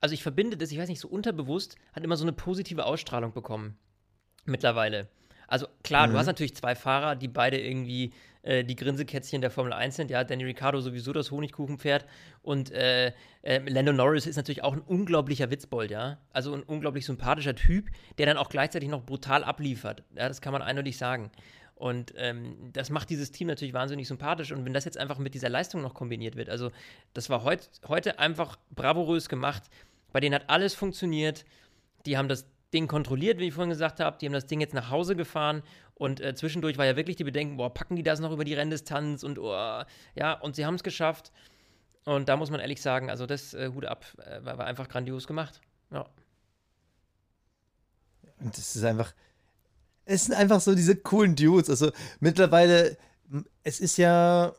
[0.02, 3.32] also ich verbinde das, ich weiß nicht, so unterbewusst, hat immer so eine positive Ausstrahlung
[3.32, 3.78] bekommen.
[4.44, 5.08] Mittlerweile.
[5.48, 6.12] Also klar, mhm.
[6.12, 8.12] du hast natürlich zwei Fahrer, die beide irgendwie
[8.44, 10.10] äh, die Grinsekätzchen der Formel 1 sind.
[10.10, 12.06] Ja, Danny Ricciardo sowieso das Honigkuchenpferd
[12.42, 16.18] und äh, äh, Lando Norris ist natürlich auch ein unglaublicher Witzbold, ja.
[16.30, 17.88] Also ein unglaublich sympathischer Typ,
[18.18, 20.02] der dann auch gleichzeitig noch brutal abliefert.
[20.14, 21.30] Ja, das kann man eindeutig sagen.
[21.74, 24.52] Und ähm, das macht dieses Team natürlich wahnsinnig sympathisch.
[24.52, 26.70] Und wenn das jetzt einfach mit dieser Leistung noch kombiniert wird, also
[27.14, 29.64] das war heut, heute einfach bravourös gemacht.
[30.12, 31.44] Bei denen hat alles funktioniert.
[32.06, 34.18] Die haben das Ding kontrolliert, wie ich vorhin gesagt habe.
[34.20, 35.62] Die haben das Ding jetzt nach Hause gefahren
[35.94, 38.54] und äh, zwischendurch war ja wirklich die Bedenken, boah, packen die das noch über die
[38.54, 39.52] Renndistanz und oh,
[40.14, 41.32] ja, und sie haben es geschafft.
[42.04, 44.88] Und da muss man ehrlich sagen, also das äh, Hut ab, äh, war, war, einfach
[44.88, 45.60] grandios gemacht.
[45.90, 46.04] Ja.
[48.40, 49.14] Und es ist einfach,
[50.04, 51.70] es sind einfach so diese coolen Dudes.
[51.70, 52.98] Also mittlerweile,
[53.62, 54.52] es ist ja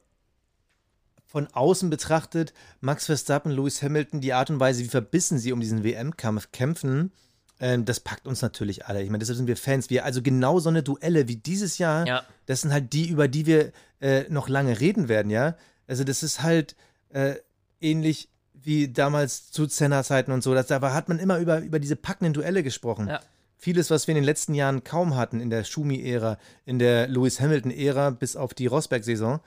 [1.26, 5.60] von außen betrachtet, Max Verstappen, Lewis Hamilton, die Art und Weise, wie verbissen sie um
[5.60, 7.12] diesen WM-Kampf kämpfen,
[7.60, 9.02] ähm, das packt uns natürlich alle.
[9.02, 9.90] Ich meine, deshalb sind wir Fans.
[9.90, 12.24] Wir, also genau so eine Duelle wie dieses Jahr, ja.
[12.46, 15.56] das sind halt die, über die wir äh, noch lange reden werden, ja.
[15.88, 16.76] Also das ist halt
[17.10, 17.36] äh,
[17.80, 20.54] ähnlich wie damals zu Zenner-Zeiten und so.
[20.54, 23.08] Das, da hat man immer über, über diese packenden Duelle gesprochen.
[23.08, 23.22] Ja.
[23.58, 27.40] Vieles, was wir in den letzten Jahren kaum hatten, in der Schumi-Ära, in der Lewis
[27.40, 29.40] Hamilton-Ära, bis auf die Rosberg-Saison.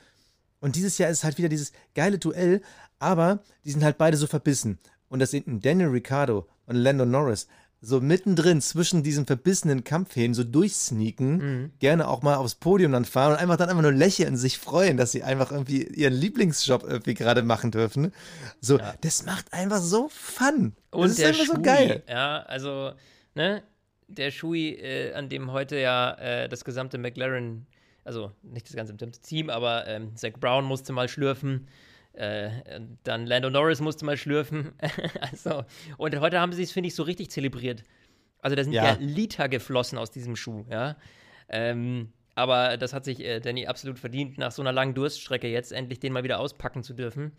[0.61, 2.63] Und dieses Jahr ist halt wieder dieses geile Duell,
[2.99, 4.79] aber die sind halt beide so verbissen.
[5.09, 7.49] Und das sind Daniel Ricciardo und Lando Norris
[7.81, 11.73] so mittendrin zwischen diesen verbissenen Kampfhähnen so durchsneaken, mhm.
[11.79, 14.97] gerne auch mal aufs Podium dann fahren und einfach dann einfach nur lächeln, sich freuen,
[14.97, 18.13] dass sie einfach irgendwie ihren Lieblingsjob irgendwie gerade machen dürfen.
[18.61, 18.95] So, ja.
[19.01, 20.75] das macht einfach so Fun.
[20.91, 22.03] Und das ist der einfach Schui, so geil.
[22.09, 22.93] Ja, also,
[23.35, 23.63] ne,
[24.09, 27.67] der Schui, äh, an dem heute ja äh, das gesamte McLaren
[28.09, 31.69] also nicht das ganze Team, aber ähm, Zach Brown musste mal schlürfen.
[32.19, 34.73] Äh, dann Lando Norris musste mal schlürfen.
[35.21, 35.65] also,
[35.99, 37.85] und heute haben sie es, finde ich, so richtig zelebriert.
[38.41, 38.85] Also da sind ja.
[38.85, 40.97] ja Liter geflossen aus diesem Schuh, ja.
[41.49, 45.71] Ähm, aber das hat sich äh, Danny absolut verdient, nach so einer langen Durststrecke jetzt
[45.71, 47.33] endlich den mal wieder auspacken zu dürfen.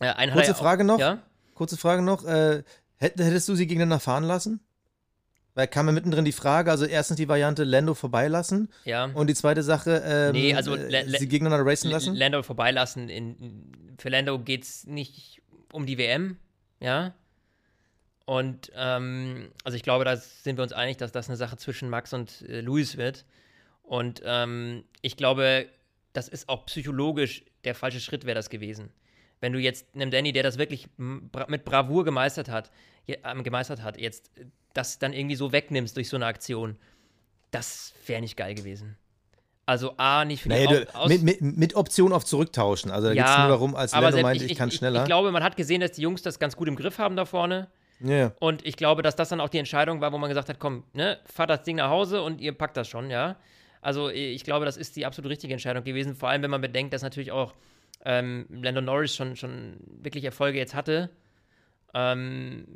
[0.00, 0.98] Äh, Kurze Frage noch.
[0.98, 1.22] Ja?
[1.54, 2.24] Kurze Frage noch.
[2.24, 2.62] Äh,
[2.98, 4.60] hättest du sie gegeneinander fahren lassen?
[5.54, 8.70] Weil kam mir mittendrin die Frage, also erstens die Variante Lando vorbeilassen.
[8.84, 9.04] Ja.
[9.06, 12.14] Und die zweite Sache, ähm, nee, also äh, sie gegeneinander racen lassen.
[12.14, 13.10] Lando vorbeilassen.
[13.10, 15.42] In, für Lando geht es nicht
[15.72, 16.38] um die WM,
[16.80, 17.14] ja.
[18.24, 21.90] Und ähm, also ich glaube, da sind wir uns einig, dass das eine Sache zwischen
[21.90, 23.26] Max und äh, Luis wird.
[23.82, 25.68] Und ähm, ich glaube,
[26.14, 28.90] das ist auch psychologisch der falsche Schritt wäre das gewesen.
[29.40, 32.70] Wenn du jetzt einem Danny, der das wirklich mit Bravour gemeistert hat,
[33.06, 34.30] äh, gemeistert hat, jetzt
[34.74, 36.76] das dann irgendwie so wegnimmst durch so eine Aktion,
[37.50, 38.96] das wäre nicht geil gewesen.
[39.64, 42.90] Also A, nicht für die naja, du, mit, mit, mit, Option auf Zurücktauschen.
[42.90, 45.00] Also da ja, geht es nur darum, als Lando meinte, ich, ich, kann schneller.
[45.00, 47.14] Ich, ich, glaube, man hat gesehen, dass die Jungs das ganz gut im Griff haben
[47.14, 47.68] da vorne.
[48.00, 48.32] Ja.
[48.40, 50.82] Und ich glaube, dass das dann auch die Entscheidung war, wo man gesagt hat, komm,
[50.92, 53.36] ne, fahrt das Ding nach Hause und ihr packt das schon, ja.
[53.80, 56.92] Also ich glaube, das ist die absolut richtige Entscheidung gewesen, vor allem wenn man bedenkt,
[56.92, 57.54] dass natürlich auch
[58.04, 61.10] ähm, Landon Norris schon, schon wirklich Erfolge jetzt hatte
[61.94, 62.66] ähm,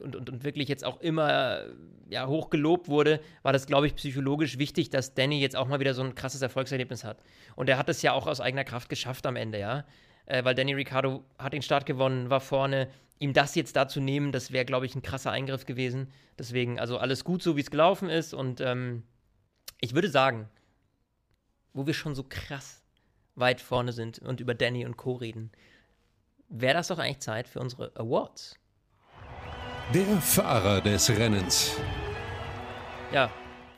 [0.00, 1.64] und, und, und wirklich jetzt auch immer
[2.12, 5.80] ja, hoch gelobt wurde, war das, glaube ich, psychologisch wichtig, dass Danny jetzt auch mal
[5.80, 7.22] wieder so ein krasses Erfolgserlebnis hat.
[7.56, 9.84] Und er hat es ja auch aus eigener Kraft geschafft am Ende, ja.
[10.26, 12.88] Äh, weil Danny Ricciardo hat den Start gewonnen, war vorne.
[13.18, 16.12] Ihm das jetzt da zu nehmen, das wäre, glaube ich, ein krasser Eingriff gewesen.
[16.38, 18.34] Deswegen, also alles gut, so wie es gelaufen ist.
[18.34, 19.04] Und ähm,
[19.80, 20.48] ich würde sagen,
[21.72, 22.82] wo wir schon so krass
[23.36, 25.12] weit vorne sind und über Danny und Co.
[25.14, 25.52] reden,
[26.48, 28.58] wäre das doch eigentlich Zeit für unsere Awards.
[29.94, 31.72] Der Fahrer des Rennens.
[33.12, 33.30] Ja,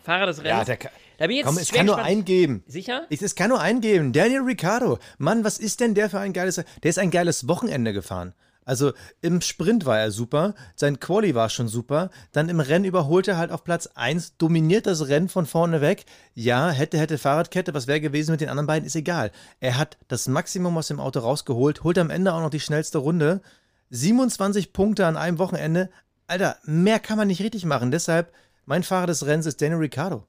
[0.04, 0.68] Fahrer des Rennens.
[0.68, 2.62] Ja, der, da bin ich jetzt komm, es kann nur eingeben.
[2.68, 3.06] Sicher?
[3.08, 4.12] Ich, es kann nur eingeben.
[4.12, 4.98] Daniel Ricciardo.
[5.18, 6.54] Mann, was ist denn der für ein geiles.
[6.54, 8.32] Der ist ein geiles Wochenende gefahren.
[8.64, 8.92] Also
[9.22, 13.36] im Sprint war er super, sein Quali war schon super, dann im Rennen überholt er
[13.36, 16.04] halt auf Platz 1, dominiert das Rennen von vorne weg.
[16.32, 19.32] Ja, hätte, hätte Fahrradkette, was wäre gewesen mit den anderen beiden, ist egal.
[19.60, 22.98] Er hat das Maximum aus dem Auto rausgeholt, holt am Ende auch noch die schnellste
[22.98, 23.42] Runde.
[23.90, 25.90] 27 Punkte an einem Wochenende,
[26.26, 27.90] Alter, mehr kann man nicht richtig machen.
[27.90, 28.32] Deshalb,
[28.64, 30.26] mein Fahrer des Rennens ist Daniel Ricciardo.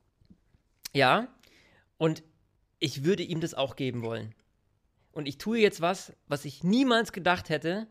[0.93, 1.27] Ja,
[1.97, 2.23] und
[2.79, 4.35] ich würde ihm das auch geben wollen.
[5.11, 7.87] Und ich tue jetzt was, was ich niemals gedacht hätte,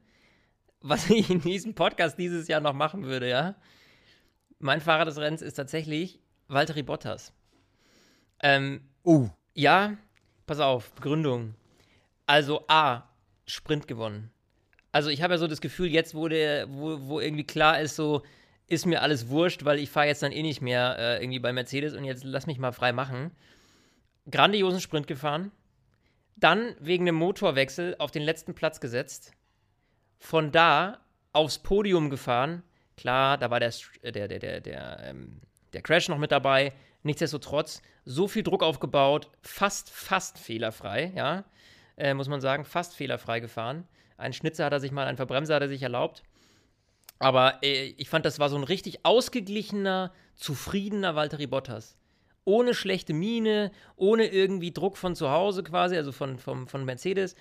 [0.80, 3.56] was ich in diesem Podcast dieses Jahr noch machen würde, ja.
[4.58, 7.32] Mein Fahrer des Rennens ist tatsächlich Valtteri Bottas.
[8.40, 9.28] Ähm, uh.
[9.54, 9.96] Ja,
[10.46, 11.54] pass auf, Begründung.
[12.26, 13.08] Also A,
[13.46, 14.30] Sprint gewonnen.
[14.94, 17.96] Also ich habe ja so das Gefühl, jetzt wo, der, wo, wo irgendwie klar ist,
[17.96, 18.22] so
[18.68, 21.52] ist mir alles wurscht, weil ich fahre jetzt dann eh nicht mehr äh, irgendwie bei
[21.52, 23.32] Mercedes und jetzt lass mich mal frei machen.
[24.30, 25.50] Grandiosen Sprint gefahren.
[26.36, 29.32] Dann wegen dem Motorwechsel auf den letzten Platz gesetzt.
[30.20, 31.00] Von da
[31.32, 32.62] aufs Podium gefahren.
[32.96, 33.72] Klar, da war der,
[34.04, 35.40] der, der, der, der, ähm,
[35.72, 36.72] der Crash noch mit dabei.
[37.02, 41.42] Nichtsdestotrotz, so viel Druck aufgebaut, fast, fast fehlerfrei, ja,
[41.96, 43.88] äh, muss man sagen, fast fehlerfrei gefahren.
[44.16, 46.22] Einen Schnitzer hat er sich mal, einen Verbremser hat er sich erlaubt.
[47.18, 51.96] Aber äh, ich fand, das war so ein richtig ausgeglichener, zufriedener Valtteri Bottas.
[52.44, 57.34] Ohne schlechte Miene, ohne irgendwie Druck von zu Hause quasi, also von, von, von Mercedes.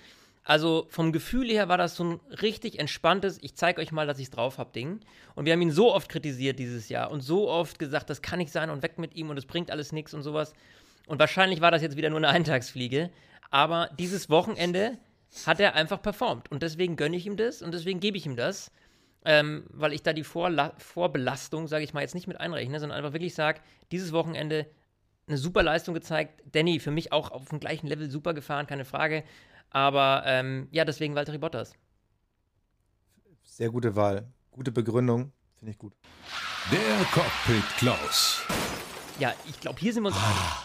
[0.44, 4.18] Also vom Gefühl her war das so ein richtig entspanntes, ich zeige euch mal, dass
[4.18, 5.00] ich es drauf habe, Ding.
[5.34, 8.38] Und wir haben ihn so oft kritisiert dieses Jahr und so oft gesagt, das kann
[8.38, 10.52] nicht sein und weg mit ihm und es bringt alles nichts und sowas.
[11.06, 13.10] Und wahrscheinlich war das jetzt wieder nur eine Eintagsfliege.
[13.50, 14.98] Aber dieses Wochenende
[15.46, 16.50] hat er einfach performt.
[16.50, 18.70] Und deswegen gönne ich ihm das und deswegen gebe ich ihm das.
[19.26, 22.98] Ähm, weil ich da die Vorla Vorbelastung, sage ich mal, jetzt nicht mit einrechne, sondern
[22.98, 23.60] einfach wirklich sage,
[23.90, 24.66] dieses Wochenende
[25.26, 26.42] eine super Leistung gezeigt.
[26.52, 29.24] Danny, für mich auch auf dem gleichen Level super gefahren, keine Frage.
[29.70, 31.72] Aber ähm, ja, deswegen Valtteri Bottas.
[33.42, 34.26] Sehr gute Wahl.
[34.50, 35.32] Gute Begründung.
[35.56, 35.94] Finde ich gut.
[36.70, 38.42] Der Cockpit Klaus.
[39.18, 40.64] Ja, ich glaube, hier sind wir uns einig.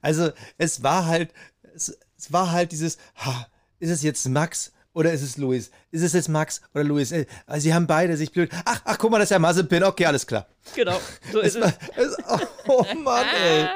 [0.00, 1.32] Also, es war halt,
[1.74, 3.46] es, es war halt dieses, ha,
[3.78, 5.70] ist es jetzt Max oder ist es Luis?
[5.90, 7.12] Ist es jetzt Max oder Luis?
[7.12, 7.26] Äh,
[7.58, 8.50] sie haben beide sich blöd.
[8.64, 9.84] Ach, ach, guck mal, das ist ja Mazepin.
[9.84, 10.46] Okay, alles klar.
[10.74, 10.98] Genau,
[11.30, 11.72] so ist es.
[11.96, 13.68] Es oh, oh Mann, ey.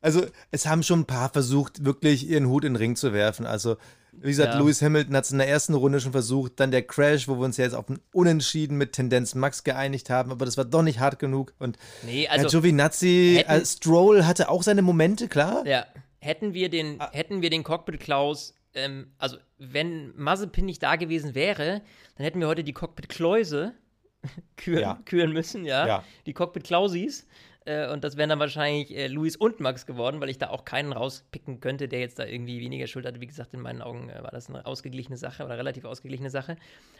[0.00, 3.44] Also, es haben schon ein paar versucht, wirklich ihren Hut in den Ring zu werfen.
[3.44, 3.76] Also,
[4.12, 4.60] wie gesagt, ja.
[4.60, 6.60] Lewis Hamilton hat es in der ersten Runde schon versucht.
[6.60, 10.10] Dann der Crash, wo wir uns ja jetzt auf ein Unentschieden mit Tendenz Max geeinigt
[10.10, 10.30] haben.
[10.30, 11.54] Aber das war doch nicht hart genug.
[11.58, 15.66] Und nee, also, ja, Giovinazzi, äh, Stroll hatte auch seine Momente, klar.
[15.66, 15.86] Ja,
[16.24, 17.10] hätten wir den, ah.
[17.12, 21.82] hätten wir den Cockpit Klaus, ähm, also wenn Mazepin nicht da gewesen wäre,
[22.16, 23.74] dann hätten wir heute die Cockpit Kläuse
[24.56, 24.98] küren, ja.
[25.04, 25.86] küren müssen, ja.
[25.86, 26.04] ja.
[26.26, 27.26] Die Cockpit Klausis.
[27.66, 30.66] Äh, und das wären dann wahrscheinlich äh, Luis und Max geworden, weil ich da auch
[30.66, 33.20] keinen rauspicken könnte, der jetzt da irgendwie weniger Schuld hatte.
[33.20, 36.56] Wie gesagt, in meinen Augen äh, war das eine ausgeglichene Sache oder relativ ausgeglichene Sache.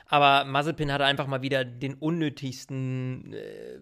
[0.07, 3.35] Aber Mazepin hatte einfach mal wieder den unnötigsten.
[3.35, 3.81] Äh,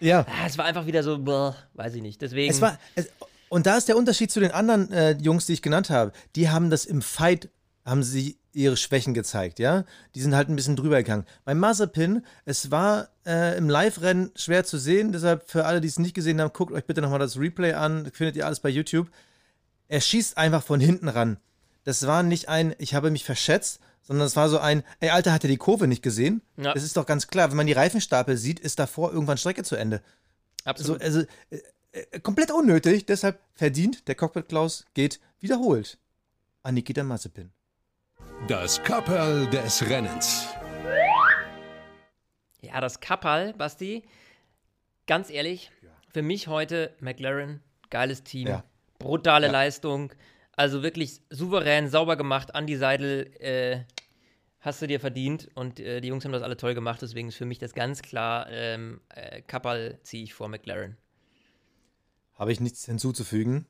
[0.00, 0.24] ja.
[0.28, 2.22] Ah, es war einfach wieder so, boah, weiß ich nicht.
[2.22, 2.50] Deswegen.
[2.50, 2.78] Es war.
[2.94, 3.10] Es,
[3.54, 6.10] und da ist der Unterschied zu den anderen äh, Jungs, die ich genannt habe.
[6.34, 7.50] Die haben das im Fight,
[7.84, 9.84] haben sie ihre Schwächen gezeigt, ja.
[10.16, 11.24] Die sind halt ein bisschen drüber gegangen.
[11.44, 16.00] Bei Mazepin, es war äh, im Live-Rennen schwer zu sehen, deshalb für alle, die es
[16.00, 19.08] nicht gesehen haben, guckt euch bitte nochmal das Replay an, findet ihr alles bei YouTube.
[19.86, 21.36] Er schießt einfach von hinten ran.
[21.84, 25.32] Das war nicht ein, ich habe mich verschätzt, sondern es war so ein, ey, Alter,
[25.32, 26.42] hat er die Kurve nicht gesehen?
[26.56, 26.74] Ja.
[26.74, 29.76] Das ist doch ganz klar, wenn man die Reifenstapel sieht, ist davor irgendwann Strecke zu
[29.76, 30.02] Ende.
[30.64, 31.00] Absolut.
[31.02, 31.62] Also, also
[31.94, 35.98] äh, äh, komplett unnötig, deshalb verdient der Cockpit Klaus geht wiederholt
[36.62, 37.52] an Nikita Mazepin.
[38.48, 40.48] Das Kapperl des Rennens.
[42.62, 44.02] Ja, das Kapperl, Basti,
[45.06, 45.70] ganz ehrlich,
[46.08, 48.64] für mich heute McLaren, geiles Team, ja.
[48.98, 49.52] brutale ja.
[49.52, 50.12] Leistung,
[50.56, 53.84] also wirklich souverän, sauber gemacht, Andy Seidel, äh,
[54.58, 57.36] hast du dir verdient und äh, die Jungs haben das alle toll gemacht, deswegen ist
[57.36, 60.96] für mich das ganz klar, ähm, äh, Kapperl ziehe ich vor McLaren.
[62.34, 63.66] Habe ich nichts hinzuzufügen.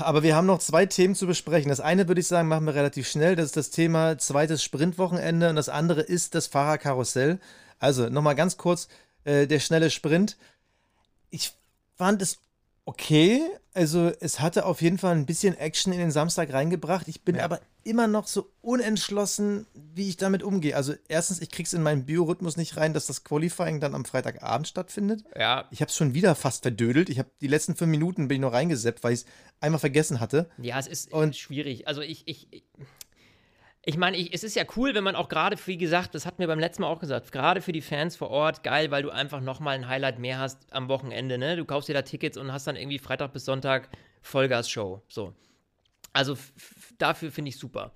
[0.00, 1.68] Aber wir haben noch zwei Themen zu besprechen.
[1.68, 3.36] Das eine würde ich sagen, machen wir relativ schnell.
[3.36, 7.38] Das ist das Thema zweites Sprintwochenende und das andere ist das Fahrerkarussell.
[7.78, 8.88] Also nochmal ganz kurz
[9.24, 10.38] äh, der schnelle Sprint.
[11.30, 11.52] Ich
[11.96, 12.38] fand es
[12.86, 13.42] okay.
[13.78, 17.06] Also es hatte auf jeden Fall ein bisschen Action in den Samstag reingebracht.
[17.06, 17.44] Ich bin ja.
[17.44, 20.74] aber immer noch so unentschlossen, wie ich damit umgehe.
[20.74, 24.66] Also erstens, ich krieg's in meinen Biorhythmus nicht rein, dass das Qualifying dann am Freitagabend
[24.66, 25.22] stattfindet.
[25.38, 25.68] Ja.
[25.70, 27.08] Ich habe es schon wieder fast verdödelt.
[27.08, 29.26] Ich habe die letzten fünf Minuten bin ich noch reingeseppt, weil ich es
[29.60, 30.50] einmal vergessen hatte.
[30.60, 31.86] Ja, es ist Und schwierig.
[31.86, 32.64] Also ich, ich,
[33.88, 36.46] ich meine, es ist ja cool, wenn man auch gerade, wie gesagt, das hat mir
[36.46, 39.40] beim letzten Mal auch gesagt, gerade für die Fans vor Ort geil, weil du einfach
[39.40, 41.56] nochmal ein Highlight mehr hast am Wochenende, ne?
[41.56, 43.88] Du kaufst dir da Tickets und hast dann irgendwie Freitag bis Sonntag
[44.20, 45.00] Vollgas-Show.
[45.08, 45.32] So.
[46.12, 46.36] Also
[46.98, 47.94] dafür finde ich super.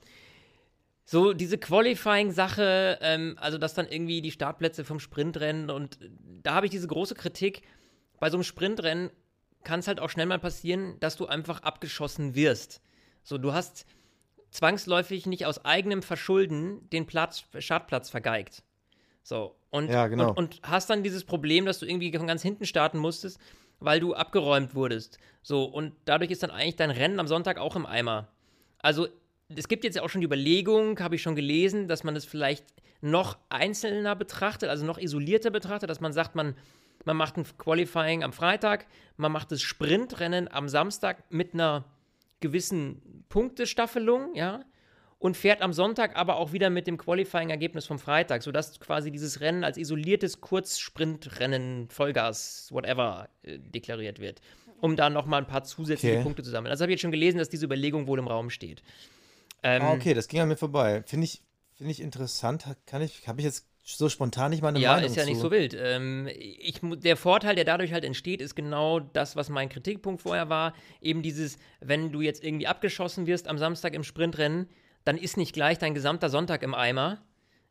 [1.04, 5.98] So, diese Qualifying-Sache, ähm, also dass dann irgendwie die Startplätze vom Sprintrennen und
[6.42, 7.60] da habe ich diese große Kritik.
[8.18, 9.10] Bei so einem Sprintrennen
[9.62, 12.80] kann es halt auch schnell mal passieren, dass du einfach abgeschossen wirst.
[13.24, 13.84] So, du hast
[14.52, 18.62] zwangsläufig nicht aus eigenem Verschulden den Platz, Startplatz vergeigt.
[19.22, 20.28] So, und, ja, genau.
[20.30, 23.40] und, und hast dann dieses Problem, dass du irgendwie von ganz hinten starten musstest,
[23.80, 25.18] weil du abgeräumt wurdest.
[25.42, 28.28] So, und dadurch ist dann eigentlich dein Rennen am Sonntag auch im Eimer.
[28.78, 29.08] Also,
[29.54, 32.30] es gibt jetzt auch schon die Überlegung, habe ich schon gelesen, dass man es das
[32.30, 32.64] vielleicht
[33.00, 36.54] noch einzelner betrachtet, also noch isolierter betrachtet, dass man sagt, man,
[37.04, 38.86] man macht ein Qualifying am Freitag,
[39.16, 41.84] man macht das Sprintrennen am Samstag mit einer
[42.40, 43.02] gewissen
[43.32, 44.62] Punktestaffelung, ja,
[45.18, 49.40] und fährt am Sonntag aber auch wieder mit dem Qualifying-Ergebnis vom Freitag, sodass quasi dieses
[49.40, 54.42] Rennen als isoliertes Kurzsprintrennen, Vollgas, whatever, äh, deklariert wird,
[54.82, 56.22] um da nochmal ein paar zusätzliche okay.
[56.22, 56.70] Punkte zu sammeln.
[56.70, 58.82] Also habe ich jetzt schon gelesen, dass diese Überlegung wohl im Raum steht.
[59.62, 61.02] Ähm, ah, okay, das ging an mir vorbei.
[61.06, 62.66] Finde ich, find ich interessant.
[62.84, 65.28] Kann ich, habe ich jetzt so spontan nicht mal eine ja, Meinung ist ja zu.
[65.28, 65.76] nicht so wild.
[65.78, 70.48] Ähm, ich, der Vorteil, der dadurch halt entsteht, ist genau das, was mein Kritikpunkt vorher
[70.48, 70.74] war.
[71.00, 74.68] Eben dieses, wenn du jetzt irgendwie abgeschossen wirst am Samstag im Sprintrennen,
[75.04, 77.22] dann ist nicht gleich dein gesamter Sonntag im Eimer,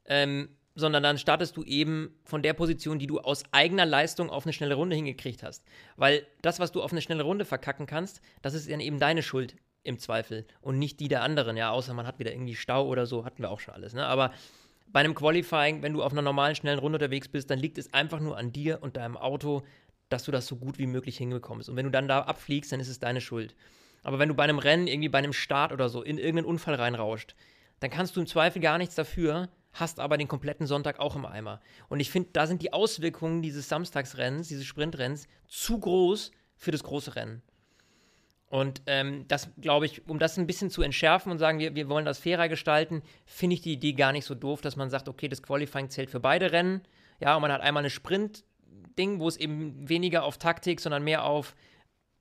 [0.05, 4.45] ähm, sondern dann startest du eben von der Position, die du aus eigener Leistung auf
[4.45, 5.63] eine schnelle Runde hingekriegt hast.
[5.95, 9.23] Weil das, was du auf eine schnelle Runde verkacken kannst, das ist dann eben deine
[9.23, 11.57] Schuld im Zweifel und nicht die der anderen.
[11.57, 13.93] Ja, außer man hat wieder irgendwie Stau oder so, hatten wir auch schon alles.
[13.93, 14.05] Ne?
[14.05, 14.31] Aber
[14.91, 17.93] bei einem Qualifying, wenn du auf einer normalen, schnellen Runde unterwegs bist, dann liegt es
[17.93, 19.63] einfach nur an dir und deinem Auto,
[20.09, 21.69] dass du das so gut wie möglich hinbekommst.
[21.69, 23.55] Und wenn du dann da abfliegst, dann ist es deine Schuld.
[24.03, 26.75] Aber wenn du bei einem Rennen, irgendwie bei einem Start oder so, in irgendeinen Unfall
[26.75, 27.35] reinrauscht,
[27.79, 31.25] dann kannst du im Zweifel gar nichts dafür, hast aber den kompletten Sonntag auch im
[31.25, 31.61] Eimer.
[31.87, 36.83] Und ich finde, da sind die Auswirkungen dieses Samstagsrennens, dieses Sprintrennens, zu groß für das
[36.83, 37.41] große Rennen.
[38.51, 41.87] Und ähm, das, glaube ich, um das ein bisschen zu entschärfen und sagen, wir, wir
[41.87, 45.07] wollen das fairer gestalten, finde ich die Idee gar nicht so doof, dass man sagt,
[45.07, 46.81] okay, das Qualifying zählt für beide Rennen.
[47.21, 51.23] Ja, und man hat einmal eine Sprint-Ding, wo es eben weniger auf Taktik, sondern mehr
[51.23, 51.55] auf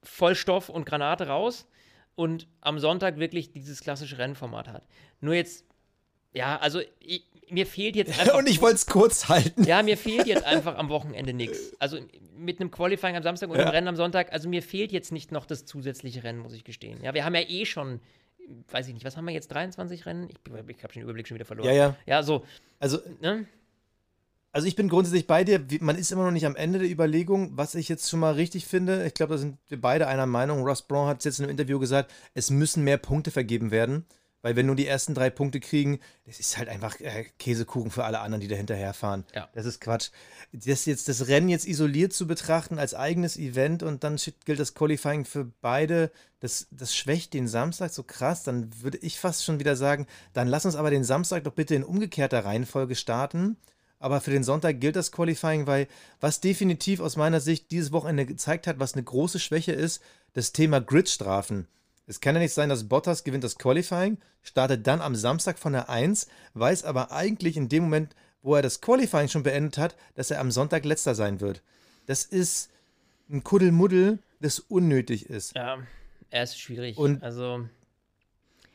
[0.04, 1.68] Vollstoff und Granate raus.
[2.14, 4.86] Und am Sonntag wirklich dieses klassische Rennformat hat.
[5.20, 5.64] Nur jetzt,
[6.32, 8.38] ja, also ich, mir fehlt jetzt einfach.
[8.38, 9.64] und ich wollte es kurz halten.
[9.64, 11.72] Ja, mir fehlt jetzt einfach am Wochenende nichts.
[11.78, 11.98] Also
[12.36, 13.62] mit einem Qualifying am Samstag und ja.
[13.62, 16.64] einem Rennen am Sonntag, also mir fehlt jetzt nicht noch das zusätzliche Rennen, muss ich
[16.64, 17.02] gestehen.
[17.02, 18.00] Ja, wir haben ja eh schon,
[18.70, 20.28] weiß ich nicht, was haben wir jetzt, 23 Rennen?
[20.30, 20.36] Ich,
[20.68, 21.68] ich habe den Überblick schon wieder verloren.
[21.68, 21.96] Ja, ja.
[22.06, 22.44] Ja, so.
[22.78, 23.46] Also, ne?
[24.52, 25.64] Also ich bin grundsätzlich bei dir.
[25.80, 28.66] Man ist immer noch nicht am Ende der Überlegung, was ich jetzt schon mal richtig
[28.66, 29.06] finde.
[29.06, 30.64] Ich glaube, da sind wir beide einer Meinung.
[30.64, 34.06] Ross Braun hat es jetzt in einem Interview gesagt, es müssen mehr Punkte vergeben werden
[34.43, 38.05] Weil wenn nur die ersten drei Punkte kriegen, das ist halt einfach äh, Käsekuchen für
[38.05, 39.24] alle anderen, die da hinterherfahren.
[39.34, 39.49] Ja.
[39.53, 40.11] Das ist Quatsch.
[40.53, 44.16] Das, jetzt, das Rennen jetzt isoliert zu betrachten als eigenes Event und dann
[44.47, 46.11] gilt das Qualifying für beide,
[46.41, 50.49] das, das schwächt den Samstag so krass, dann würde ich fast schon wieder sagen, dann
[50.49, 53.57] lass uns aber den Samstag doch bitte in umgekehrter Reihenfolge starten.
[54.03, 55.86] Aber für den Sonntag gilt das Qualifying, weil
[56.20, 60.01] was definitiv aus meiner Sicht dieses Wochenende gezeigt hat, was eine große Schwäche ist,
[60.32, 61.68] das Thema Gridstrafen.
[62.11, 65.72] Es kann ja nicht sein, dass Bottas gewinnt das Qualifying, startet dann am Samstag von
[65.74, 69.94] der 1, weiß aber eigentlich in dem Moment, wo er das Qualifying schon beendet hat,
[70.16, 71.62] dass er am Sonntag letzter sein wird.
[72.06, 72.68] Das ist
[73.30, 75.54] ein Kuddelmuddel, das unnötig ist.
[75.54, 75.78] Ja,
[76.30, 76.96] er ist schwierig.
[76.98, 77.68] Und also,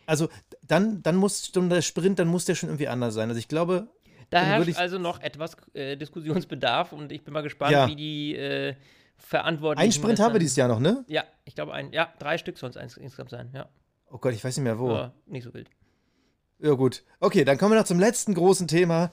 [0.05, 0.29] also
[0.65, 3.27] dann, dann muss schon der Sprint, dann muss der schon irgendwie anders sein.
[3.27, 3.87] Also ich glaube,
[4.29, 7.87] da herrscht ich- also noch etwas äh, Diskussionsbedarf und ich bin mal gespannt, Ja.
[7.87, 8.75] wie die äh,
[9.17, 9.87] Verantwortlichen.
[9.87, 11.03] ein Sprint haben wir dieses Jahr noch, ne?
[11.07, 13.69] Ja, ich glaube ein, ja, drei Stück es eins- insgesamt sein, ja.
[14.09, 14.89] Oh Gott, ich weiß nicht mehr wo.
[14.89, 15.69] Aber nicht so wild.
[16.59, 17.03] Ja, gut.
[17.19, 19.11] Okay, dann kommen wir noch zum letzten großen Thema.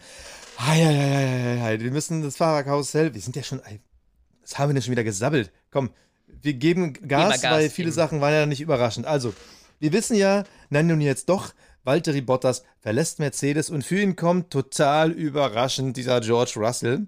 [0.59, 3.15] Eieieiei, wir müssen das Fahrerkarussell.
[3.15, 3.61] Wir sind ja schon.
[4.43, 5.51] Was haben wir denn schon wieder gesabbelt?
[5.71, 5.91] Komm,
[6.27, 7.95] wir geben Gas, Gas, weil viele eben.
[7.95, 9.07] Sachen waren ja nicht überraschend.
[9.07, 9.35] Also,
[9.81, 11.53] wir wissen ja, nein, nun jetzt doch,
[11.85, 17.07] Valtteri Bottas verlässt Mercedes und für ihn kommt total überraschend dieser George Russell.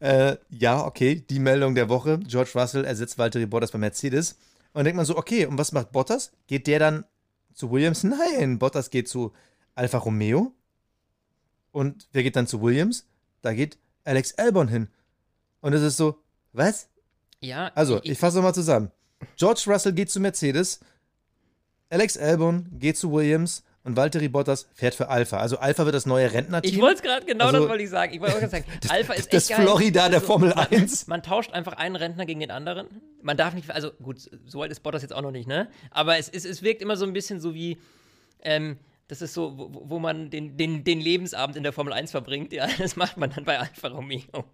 [0.00, 2.18] Äh, ja, okay, die Meldung der Woche.
[2.18, 4.32] George Russell ersetzt Valtteri Bottas bei Mercedes.
[4.72, 6.32] Und dann denkt man so, okay, und was macht Bottas?
[6.46, 7.04] Geht der dann
[7.54, 8.04] zu Williams?
[8.04, 9.32] Nein, Bottas geht zu
[9.74, 10.52] Alfa Romeo.
[11.72, 13.06] Und wer geht dann zu Williams?
[13.42, 14.88] Da geht Alex Albon hin.
[15.60, 16.22] Und es ist so,
[16.52, 16.88] was?
[17.40, 18.90] Ja, Also, ich fasse nochmal zusammen.
[19.36, 20.80] George Russell geht zu Mercedes,
[21.88, 25.38] Alex Albon geht zu Williams und Valtteri Bottas fährt für Alpha.
[25.38, 26.74] Also Alpha wird das neue Rentnerteam.
[26.74, 28.12] Ich wollte es gerade, genau Also- das wollte ich sagen.
[28.12, 29.64] Ich wollte sagen, Alpha ist das echt geil.
[29.64, 31.06] Florida der Formel man, 1.
[31.06, 32.88] Man tauscht einfach einen Rentner gegen den anderen.
[33.22, 35.68] Man darf nicht, also gut, so alt ist Bottas jetzt auch noch nicht, ne?
[35.92, 37.78] Aber es, es, es wirkt immer so ein bisschen so wie,
[38.42, 38.76] ähm,
[39.06, 42.52] das ist so, wo, wo man den, den, den Lebensabend in der Formel 1 verbringt.
[42.52, 44.44] Ja, das macht man dann bei Alfa Romeo.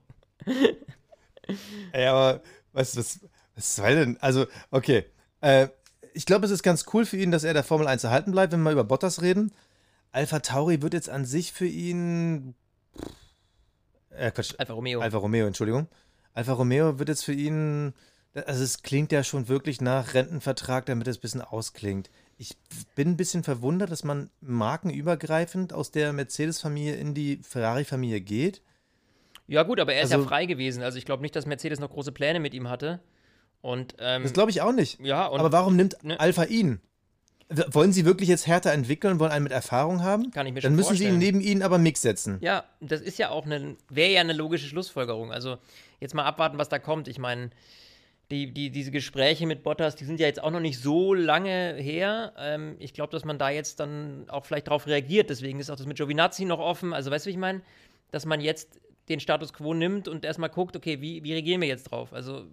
[1.93, 2.43] Ey, aber
[2.75, 3.21] was, was,
[3.55, 4.19] was soll denn?
[4.21, 5.07] Also, okay.
[5.41, 5.69] Äh,
[6.15, 8.53] ich glaube, es ist ganz cool für ihn, dass er der Formel 1 erhalten bleibt,
[8.53, 9.53] wenn wir mal über Bottas reden.
[10.11, 12.55] Alpha Tauri wird jetzt an sich für ihn.
[14.11, 14.55] Äh, Quatsch.
[14.59, 15.01] Alfa Romeo.
[15.01, 15.89] Alfa Romeo, Entschuldigung.
[16.35, 17.95] Alfa Romeo wird jetzt für ihn.
[18.35, 22.11] Also, es klingt ja schon wirklich nach Rentenvertrag, damit es ein bisschen ausklingt.
[22.39, 22.57] Ich
[22.95, 28.63] bin ein bisschen verwundert, dass man markenübergreifend aus der Mercedes-Familie in die Ferrari-Familie geht.
[29.49, 30.83] Ja, gut, aber er ist ja Also- frei gewesen.
[30.83, 33.01] Also ich glaube nicht, dass Mercedes noch große Pläne mit ihm hatte.
[33.63, 35.01] Und, ähm, Das glaube ich auch nicht.
[35.01, 36.81] ja, und Aber warum nimmt ne- Alpha ihn?
[37.69, 40.31] Wollen sie wirklich jetzt härter entwickeln, wollen einen mit Erfahrung haben?
[40.31, 41.35] Kann ich mir Dann schon müssen sie ihn vorstellen.
[41.37, 42.39] neben ihnen aber Mix setzen.
[42.41, 45.33] Ja, das ist ja auch eine, wäre ja eine logische Schlussfolgerung.
[45.33, 45.59] Also
[46.01, 47.09] jetzt mal abwarten, was da kommt.
[47.09, 47.51] Ich meine,
[48.31, 51.75] die, die, diese Gespräche mit Bottas, die sind ja jetzt auch noch nicht so lange
[51.75, 52.33] her.
[52.39, 55.29] Ähm, ich glaube, dass man da jetzt dann auch vielleicht darauf reagiert.
[55.29, 56.95] Deswegen ist auch das mit Giovinazzi noch offen.
[56.95, 57.61] Also weißt du, wie ich meine?
[58.13, 58.81] Dass man jetzt
[59.13, 62.13] den Status quo nimmt und erstmal guckt, okay, wie, wie reagieren wir jetzt drauf?
[62.13, 62.47] Also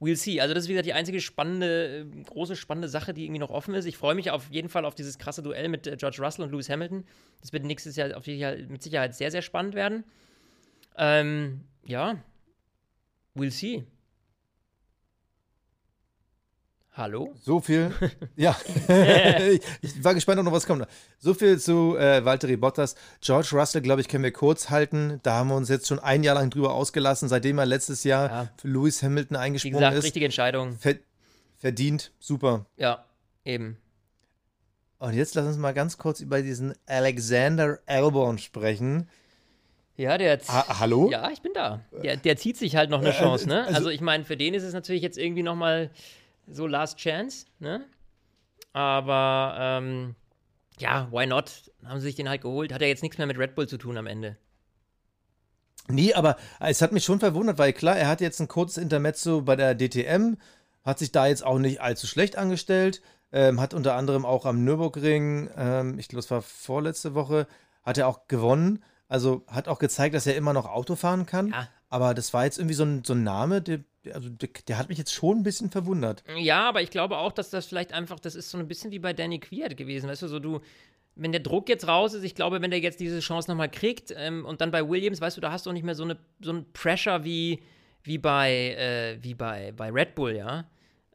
[0.00, 0.40] we'll see.
[0.40, 3.50] Also das ist, wie gesagt, die einzige spannende, äh, große spannende Sache, die irgendwie noch
[3.50, 3.84] offen ist.
[3.84, 6.52] Ich freue mich auf jeden Fall auf dieses krasse Duell mit äh, George Russell und
[6.52, 7.04] Lewis Hamilton.
[7.40, 10.04] Das wird nächstes Jahr auf jeden Fall mit Sicherheit sehr, sehr spannend werden.
[10.96, 12.16] Ähm, ja,
[13.34, 13.84] we'll see.
[16.98, 17.32] Hallo?
[17.40, 17.92] So viel.
[18.36, 18.56] ja.
[19.50, 20.84] ich, ich war gespannt, ob noch was kommt.
[21.20, 22.96] So viel zu äh, Valtteri Bottas.
[23.20, 25.20] George Russell, glaube ich, können wir kurz halten.
[25.22, 28.28] Da haben wir uns jetzt schon ein Jahr lang drüber ausgelassen, seitdem er letztes Jahr
[28.28, 28.48] Ja.
[28.60, 30.04] für Lewis Hamilton Wie eingesprungen gesagt, ist.
[30.04, 30.76] richtige Entscheidung.
[30.76, 30.96] Ver
[31.56, 32.10] verdient.
[32.18, 32.66] Super.
[32.76, 33.04] Ja,
[33.44, 33.76] eben.
[34.98, 39.08] Und jetzt lass uns mal ganz kurz über diesen Alexander Albon sprechen.
[39.96, 40.38] Ja, der.
[40.48, 41.08] Ha hallo?
[41.12, 41.80] Ja, ich bin da.
[42.02, 43.62] Der, der zieht sich halt noch eine Chance, ne?
[43.62, 45.90] also- Also, ich meine, für den ist es natürlich jetzt irgendwie noch mal
[46.50, 47.84] so Last Chance, ne?
[48.72, 50.14] Aber ähm,
[50.78, 51.70] ja, why not?
[51.84, 52.72] Haben sie sich den halt geholt.
[52.72, 54.36] Hat ja jetzt nichts mehr mit Red Bull zu tun am Ende.
[55.88, 59.40] Nee, aber es hat mich schon verwundert, weil klar, er hat jetzt ein kurzes Intermezzo
[59.40, 60.34] bei der DTM,
[60.84, 63.00] hat sich da jetzt auch nicht allzu schlecht angestellt,
[63.32, 67.46] ähm, hat unter anderem auch am Nürburgring, ähm, ich glaube, es war vorletzte Woche,
[67.84, 68.82] hat er auch gewonnen.
[69.10, 71.48] Also hat auch gezeigt, dass er immer noch Auto fahren kann.
[71.48, 71.68] Ja.
[71.88, 73.84] Aber das war jetzt irgendwie so ein, so ein Name, der, der-
[74.14, 76.22] also der, der hat mich jetzt schon ein bisschen verwundert.
[76.36, 78.98] Ja, aber ich glaube auch, dass das vielleicht einfach, das ist so ein bisschen wie
[78.98, 80.60] bei Danny Quiert gewesen, weißt du, so du,
[81.18, 84.14] wenn der Druck jetzt raus ist, ich glaube, wenn der jetzt diese Chance nochmal kriegt
[84.16, 86.16] ähm, und dann bei Williams, weißt du, da hast du auch nicht mehr so, eine,
[86.40, 87.60] so einen Pressure wie,
[88.04, 90.64] wie, bei, äh, wie bei, bei Red Bull, ja.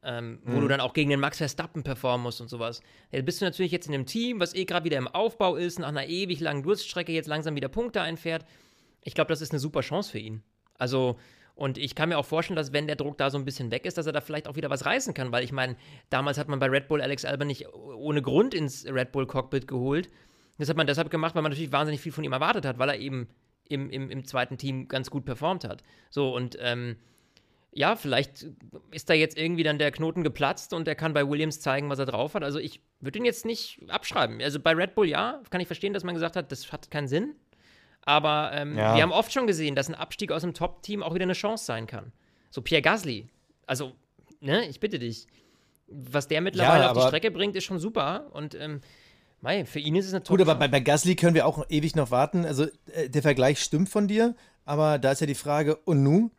[0.06, 2.82] Ähm, wo du dann auch gegen den Max Verstappen performen musst und sowas.
[3.14, 5.80] Ja, bist du natürlich jetzt in einem Team, was eh gerade wieder im Aufbau ist,
[5.80, 8.46] nach einer ewig langen Durststrecke jetzt langsam wieder Punkte einfährt.
[9.02, 10.44] Ich glaube, das ist eine super Chance für ihn.
[10.78, 11.18] Also,
[11.56, 13.86] Und ich kann mir auch vorstellen, dass wenn der Druck da so ein bisschen weg
[13.86, 15.76] ist, dass er da vielleicht auch wieder was reißen kann, weil ich meine,
[16.10, 19.68] damals hat man bei Red Bull Alex Albon nicht ohne Grund ins Red Bull Cockpit
[19.68, 20.10] geholt.
[20.58, 22.90] Das hat man deshalb gemacht, weil man natürlich wahnsinnig viel von ihm erwartet hat, weil
[22.90, 23.28] er eben
[23.70, 25.84] im, im, im zweiten Team ganz gut performt hat.
[26.10, 26.98] So, und ähm,
[27.72, 28.48] ja, vielleicht
[28.92, 32.00] ist da jetzt irgendwie dann der Knoten geplatzt und er kann bei Williams zeigen, was
[32.00, 32.44] er drauf hat.
[32.44, 34.42] Also ich würde ihn jetzt nicht abschreiben.
[34.42, 37.08] Also bei Red Bull ja, kann ich verstehen, dass man gesagt hat, das hat keinen
[37.08, 37.36] Sinn.
[38.06, 38.96] Aber ähm, ja.
[38.96, 41.66] wir haben oft schon gesehen, dass ein Abstieg aus dem Top-Team auch wieder eine Chance
[41.66, 42.12] sein kann.
[42.52, 43.28] So Pierre Gasly.
[43.66, 43.94] Also,
[44.42, 45.28] ne, ich bitte dich.
[45.88, 48.28] Was der mittlerweile ja, auf die Strecke bringt, ist schon super.
[48.34, 48.82] Und ähm,
[49.44, 51.96] Mei, für ihn ist es Top Gut, aber bei, bei Gasly können wir auch ewig
[51.96, 52.46] noch warten.
[52.46, 56.32] Also äh, der Vergleich stimmt von dir, aber da ist ja die Frage, und nun?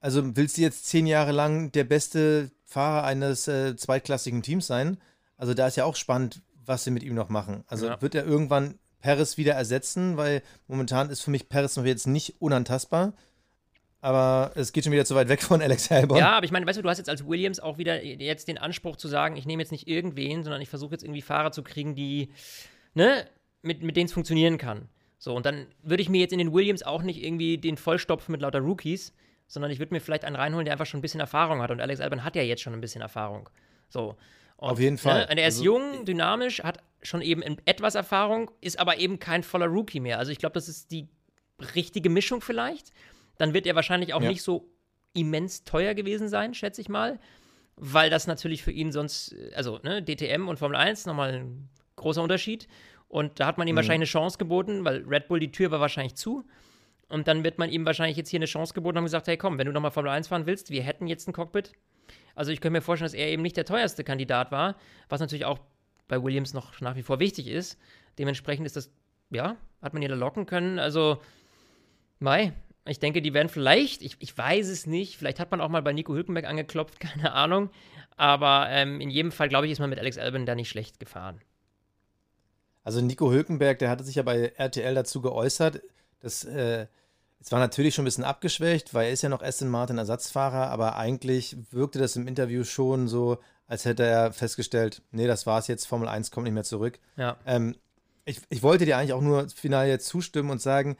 [0.00, 4.98] Also willst du jetzt zehn Jahre lang der beste Fahrer eines äh, zweitklassigen Teams sein?
[5.36, 7.64] Also da ist ja auch spannend, was sie mit ihm noch machen.
[7.66, 8.02] Also ja.
[8.02, 12.40] wird er irgendwann Paris wieder ersetzen, weil momentan ist für mich Paris noch jetzt nicht
[12.40, 13.14] unantastbar.
[14.02, 16.16] Aber es geht schon wieder zu weit weg von Alex Albon.
[16.16, 18.56] Ja, aber ich meine, weißt du, du hast jetzt als Williams auch wieder jetzt den
[18.56, 21.62] Anspruch zu sagen, ich nehme jetzt nicht irgendwen, sondern ich versuche jetzt irgendwie Fahrer zu
[21.62, 22.30] kriegen, die,
[22.94, 23.26] ne,
[23.60, 24.88] mit, mit denen es funktionieren kann.
[25.18, 28.32] So, und dann würde ich mir jetzt in den Williams auch nicht irgendwie den vollstopfen
[28.32, 29.12] mit lauter Rookies,
[29.46, 31.70] sondern ich würde mir vielleicht einen reinholen, der einfach schon ein bisschen Erfahrung hat.
[31.70, 33.50] Und Alex Albon hat ja jetzt schon ein bisschen Erfahrung.
[33.90, 34.16] So.
[34.60, 35.26] Und, Auf jeden Fall.
[35.26, 39.42] Ne, er ist also, jung, dynamisch, hat schon eben etwas Erfahrung, ist aber eben kein
[39.42, 40.18] voller Rookie mehr.
[40.18, 41.08] Also ich glaube, das ist die
[41.74, 42.92] richtige Mischung vielleicht
[43.40, 44.28] dann wird er wahrscheinlich auch ja.
[44.28, 44.68] nicht so
[45.14, 47.18] immens teuer gewesen sein, schätze ich mal,
[47.74, 52.22] weil das natürlich für ihn sonst, also ne, DTM und Formel 1 nochmal ein großer
[52.22, 52.68] Unterschied.
[53.08, 53.76] Und da hat man ihm mhm.
[53.76, 56.44] wahrscheinlich eine Chance geboten, weil Red Bull die Tür war wahrscheinlich zu.
[57.08, 59.58] Und dann wird man ihm wahrscheinlich jetzt hier eine Chance geboten und gesagt, hey komm,
[59.58, 61.72] wenn du nochmal Formel 1 fahren willst, wir hätten jetzt ein Cockpit.
[62.34, 64.76] Also ich könnte mir vorstellen, dass er eben nicht der teuerste Kandidat war,
[65.08, 65.58] was natürlich auch
[66.08, 67.78] bei Williams noch nach wie vor wichtig ist.
[68.18, 68.90] Dementsprechend ist das,
[69.30, 70.78] ja, hat man ihn da locken können.
[70.78, 71.20] Also,
[72.18, 72.52] Mai,
[72.86, 75.82] ich denke, die werden vielleicht, ich, ich weiß es nicht, vielleicht hat man auch mal
[75.82, 77.70] bei Nico Hülkenberg angeklopft, keine Ahnung.
[78.16, 81.00] Aber ähm, in jedem Fall, glaube ich, ist man mit Alex Albon da nicht schlecht
[81.00, 81.40] gefahren.
[82.82, 85.82] Also Nico Hülkenberg, der hatte sich ja bei RTL dazu geäußert,
[86.20, 86.86] dass äh,
[87.40, 90.70] es war natürlich schon ein bisschen abgeschwächt, weil er ist ja noch Aston Martin Ersatzfahrer,
[90.70, 95.66] aber eigentlich wirkte das im Interview schon so, als hätte er festgestellt, nee, das war's
[95.66, 96.98] jetzt, Formel 1 kommt nicht mehr zurück.
[97.16, 97.38] Ja.
[97.46, 97.76] Ähm,
[98.26, 100.96] ich, ich wollte dir eigentlich auch nur final jetzt zustimmen und sagen,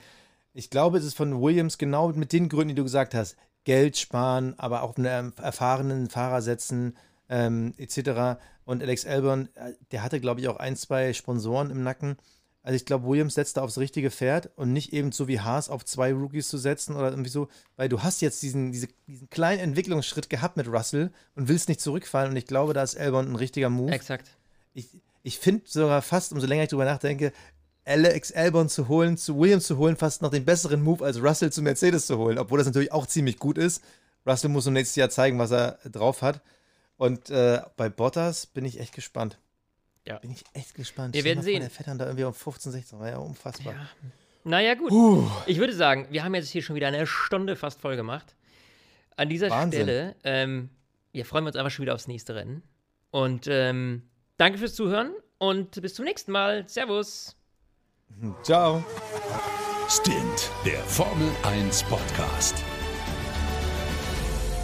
[0.55, 3.37] ich glaube, es ist von Williams genau mit den Gründen, die du gesagt hast.
[3.65, 6.97] Geld sparen, aber auch einen erfahrenen Fahrer setzen,
[7.29, 8.41] ähm, etc.
[8.65, 12.17] Und Alex Albon, äh, der hatte, glaube ich, auch ein, zwei Sponsoren im Nacken.
[12.63, 15.71] Also ich glaube, Williams setzt da aufs richtige Pferd und nicht eben so wie Haas
[15.71, 19.31] auf zwei Rookies zu setzen oder irgendwie so, weil du hast jetzt diesen, diese, diesen
[19.31, 23.29] kleinen Entwicklungsschritt gehabt mit Russell und willst nicht zurückfallen und ich glaube, da ist Albon
[23.29, 23.93] ein richtiger Move.
[23.93, 24.29] Exakt.
[24.75, 24.89] Ich,
[25.23, 27.33] ich finde sogar fast, umso länger ich drüber nachdenke,
[27.87, 31.51] Alex Albon zu holen, zu Williams zu holen, fast noch den besseren Move als Russell
[31.51, 33.83] zu Mercedes zu holen, obwohl das natürlich auch ziemlich gut ist.
[34.27, 36.43] Russell muss im nächsten Jahr zeigen, was er drauf hat.
[36.99, 39.39] Und äh, bei Bottas bin ich echt gespannt.
[40.07, 40.19] Ja.
[40.19, 41.15] Bin ich echt gespannt.
[41.15, 41.61] Wir werden sehen.
[41.61, 43.75] Der fährt dann da irgendwie um 15, 16, war ja unfassbar.
[43.75, 43.89] Ja.
[44.45, 44.91] Naja, gut.
[44.91, 45.31] Uh.
[45.47, 48.35] Ich würde sagen, wir haben jetzt hier schon wieder eine Stunde fast voll gemacht.
[49.17, 49.83] An dieser Wahnsinn.
[49.83, 50.71] Stelle ähm,
[51.13, 52.63] ja, freuen wir uns einfach schon wieder aufs nächste Rennen.
[53.11, 54.03] Und ähm,
[54.37, 56.69] danke fürs Zuhören und bis zum nächsten Mal.
[56.69, 57.37] Servus.
[58.43, 58.85] Ciao.
[59.89, 62.63] Stint, der Formel 1 Podcast.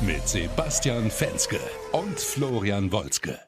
[0.00, 1.58] Mit Sebastian Fenske
[1.92, 3.45] und Florian Wolzke.